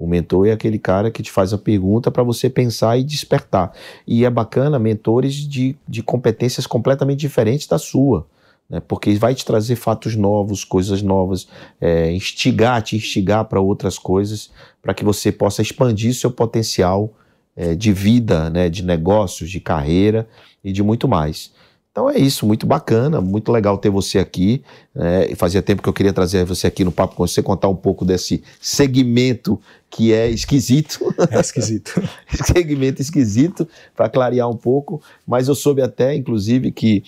O 0.00 0.06
mentor 0.06 0.48
é 0.48 0.52
aquele 0.52 0.78
cara 0.78 1.10
que 1.10 1.22
te 1.22 1.30
faz 1.30 1.52
a 1.52 1.58
pergunta 1.58 2.10
para 2.10 2.22
você 2.22 2.48
pensar 2.48 2.96
e 2.96 3.04
despertar. 3.04 3.70
E 4.06 4.24
é 4.24 4.30
bacana 4.30 4.78
mentores 4.78 5.34
de, 5.34 5.76
de 5.86 6.02
competências 6.02 6.66
completamente 6.66 7.20
diferentes 7.20 7.66
da 7.66 7.78
sua, 7.78 8.26
né? 8.66 8.80
Porque 8.80 9.14
vai 9.16 9.34
te 9.34 9.44
trazer 9.44 9.76
fatos 9.76 10.16
novos, 10.16 10.64
coisas 10.64 11.02
novas, 11.02 11.46
é, 11.78 12.10
instigar, 12.12 12.80
te 12.80 12.96
instigar 12.96 13.44
para 13.44 13.60
outras 13.60 13.98
coisas, 13.98 14.50
para 14.80 14.94
que 14.94 15.04
você 15.04 15.30
possa 15.30 15.60
expandir 15.60 16.14
seu 16.14 16.30
potencial 16.30 17.12
é, 17.54 17.74
de 17.74 17.92
vida, 17.92 18.48
né? 18.48 18.70
De 18.70 18.82
negócios, 18.82 19.50
de 19.50 19.60
carreira 19.60 20.26
e 20.64 20.72
de 20.72 20.82
muito 20.82 21.06
mais. 21.06 21.52
Então 21.90 22.08
é 22.08 22.16
isso, 22.18 22.46
muito 22.46 22.66
bacana, 22.66 23.20
muito 23.20 23.50
legal 23.50 23.76
ter 23.76 23.90
você 23.90 24.20
aqui. 24.20 24.62
É, 24.94 25.34
fazia 25.34 25.60
tempo 25.60 25.82
que 25.82 25.88
eu 25.88 25.92
queria 25.92 26.12
trazer 26.12 26.44
você 26.44 26.68
aqui 26.68 26.84
no 26.84 26.92
Papo 26.92 27.16
com 27.16 27.26
você, 27.26 27.42
contar 27.42 27.68
um 27.68 27.74
pouco 27.74 28.04
desse 28.04 28.44
segmento 28.60 29.60
que 29.90 30.12
é 30.12 30.30
esquisito. 30.30 31.12
É 31.30 31.40
esquisito. 31.40 32.00
segmento 32.46 33.02
esquisito, 33.02 33.68
para 33.96 34.08
clarear 34.08 34.48
um 34.48 34.56
pouco. 34.56 35.02
Mas 35.26 35.48
eu 35.48 35.54
soube 35.54 35.82
até, 35.82 36.14
inclusive, 36.14 36.70
que, 36.70 37.02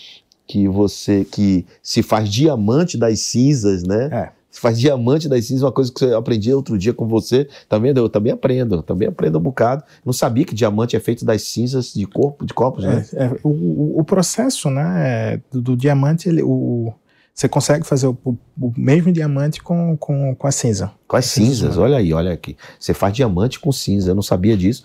que 0.49 0.67
você 0.67 1.25
que 1.25 1.65
se 1.81 2.03
faz 2.03 2.29
diamante 2.29 2.99
das 2.99 3.21
cinzas, 3.21 3.85
né? 3.85 4.09
É. 4.13 4.42
Você 4.53 4.61
faz 4.61 4.79
diamante 4.79 5.31
das 5.31 5.47
cinzas, 5.47 5.63
uma 5.63 5.73
coisa 5.73 5.91
que 5.91 6.05
eu 6.05 6.19
aprendi 6.19 6.53
outro 6.53 6.77
dia 6.77 6.93
com 6.93 7.09
você. 7.09 7.49
Também 7.71 7.93
eu 7.97 8.09
também 8.09 8.33
aprendo, 8.35 8.83
também 8.83 9.09
aprendo 9.09 9.39
um 9.39 9.41
bocado. 9.41 9.83
Não 10.05 10.13
sabia 10.13 10.45
que 10.45 10.55
diamante 10.55 10.95
é 10.95 11.01
feito 11.01 11.25
das 11.25 11.41
cinzas 11.43 11.95
de 11.95 12.05
corpo, 12.05 12.45
de 12.45 12.53
corpos, 12.53 12.85
né? 12.85 13.07
É, 13.15 13.25
é, 13.25 13.37
o, 13.43 13.99
o, 13.99 14.05
processo, 14.05 14.69
né, 14.69 15.41
do, 15.51 15.63
do 15.63 15.77
diamante, 15.77 16.29
ele, 16.29 16.43
o, 16.43 16.93
você 17.35 17.49
consegue 17.49 17.87
fazer 17.87 18.07
o, 18.07 18.19
o, 18.25 18.73
mesmo 18.77 19.11
diamante 19.11 19.63
com, 19.63 19.97
com, 19.97 20.35
com 20.35 20.47
a 20.47 20.53
cinza. 20.53 20.93
Com 21.09 21.17
as 21.17 21.25
cinzas, 21.25 21.79
olha 21.79 21.97
aí, 21.97 22.13
olha 22.13 22.31
aqui. 22.31 22.57
Você 22.79 22.93
faz 22.93 23.15
diamante 23.15 23.59
com 23.59 23.73
cinza, 23.73 24.11
eu 24.11 24.15
não 24.15 24.23
sabia 24.23 24.57
disso. 24.57 24.83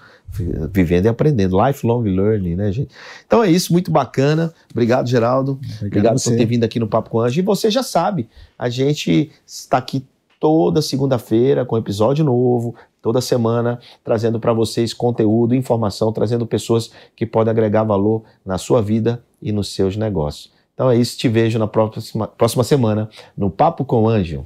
Vivendo 0.71 1.05
e 1.05 1.07
aprendendo. 1.10 1.57
Lifelong 1.62 2.03
learning, 2.03 2.55
né, 2.55 2.71
gente? 2.71 2.95
Então 3.25 3.43
é 3.43 3.51
isso, 3.51 3.73
muito 3.73 3.91
bacana. 3.91 4.53
Obrigado, 4.71 5.10
Geraldo. 5.10 5.53
Obrigado, 5.53 5.86
Obrigado 5.88 6.23
por 6.23 6.36
ter 6.38 6.45
vindo 6.45 6.63
aqui 6.63 6.79
no 6.79 6.88
Papo 6.88 7.10
com 7.10 7.19
Anjo. 7.19 7.39
E 7.39 7.43
você 7.43 7.69
já 7.69 7.83
sabe, 7.83 8.29
a 8.57 8.69
gente 8.69 9.29
está 9.45 9.77
aqui 9.77 10.05
toda 10.39 10.81
segunda-feira 10.81 11.65
com 11.65 11.77
episódio 11.77 12.23
novo, 12.23 12.75
toda 13.01 13.19
semana 13.19 13.79
trazendo 14.03 14.39
para 14.39 14.53
vocês 14.53 14.93
conteúdo, 14.93 15.53
informação, 15.53 16.13
trazendo 16.13 16.45
pessoas 16.45 16.91
que 17.15 17.25
podem 17.25 17.51
agregar 17.51 17.83
valor 17.83 18.23
na 18.45 18.57
sua 18.57 18.81
vida 18.81 19.21
e 19.41 19.51
nos 19.51 19.73
seus 19.73 19.97
negócios. 19.97 20.57
Então 20.77 20.91
é 20.91 20.95
isso, 20.95 21.17
te 21.17 21.27
vejo 21.27 21.57
na 21.57 21.65
próxima, 21.65 22.27
próxima 22.27 22.63
semana 22.63 23.09
no 23.35 23.49
Papo 23.49 23.83
com 23.83 24.07
Anjo. 24.07 24.45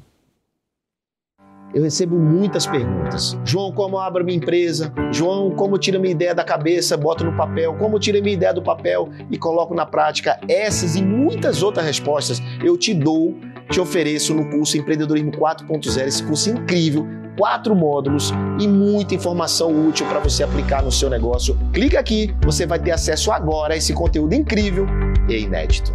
Eu 1.76 1.84
recebo 1.84 2.18
muitas 2.18 2.66
perguntas. 2.66 3.38
João, 3.44 3.74
como 3.74 4.00
abro 4.00 4.24
minha 4.24 4.38
empresa? 4.38 4.94
João, 5.12 5.52
como 5.52 5.78
tiro 5.78 6.00
minha 6.00 6.14
ideia 6.14 6.34
da 6.34 6.46
cabeça, 6.46 6.96
boto 6.96 7.26
no 7.26 7.36
papel? 7.36 7.76
Como 7.78 8.00
tiro 8.00 8.22
minha 8.22 8.34
ideia 8.34 8.54
do 8.54 8.62
papel 8.62 9.10
e 9.30 9.38
coloco 9.38 9.76
na 9.76 9.86
prática? 9.86 10.40
Essas 10.48 10.96
e 10.96 11.04
muitas 11.04 11.62
outras 11.62 11.86
respostas 11.86 12.42
eu 12.64 12.78
te 12.78 12.94
dou, 12.94 13.36
te 13.70 13.82
ofereço 13.82 14.34
no 14.34 14.50
curso 14.50 14.78
Empreendedorismo 14.78 15.34
4.0, 15.34 16.08
esse 16.08 16.24
curso 16.24 16.50
incrível, 16.50 17.06
quatro 17.38 17.76
módulos 17.76 18.32
e 18.58 18.70
muita 18.70 19.16
informação 19.16 19.86
útil 19.86 20.08
para 20.08 20.20
você 20.20 20.44
aplicar 20.44 20.82
no 20.82 20.92
seu 20.94 21.10
negócio. 21.10 21.58
Clica 21.74 22.00
aqui, 22.00 22.34
você 22.42 22.66
vai 22.66 22.80
ter 22.80 22.92
acesso 22.92 23.34
agora 23.34 23.74
a 23.74 23.78
esse 23.78 23.94
conteúdo 23.94 24.34
incrível 24.34 24.88
e 25.28 25.40
inédito. 25.40 25.94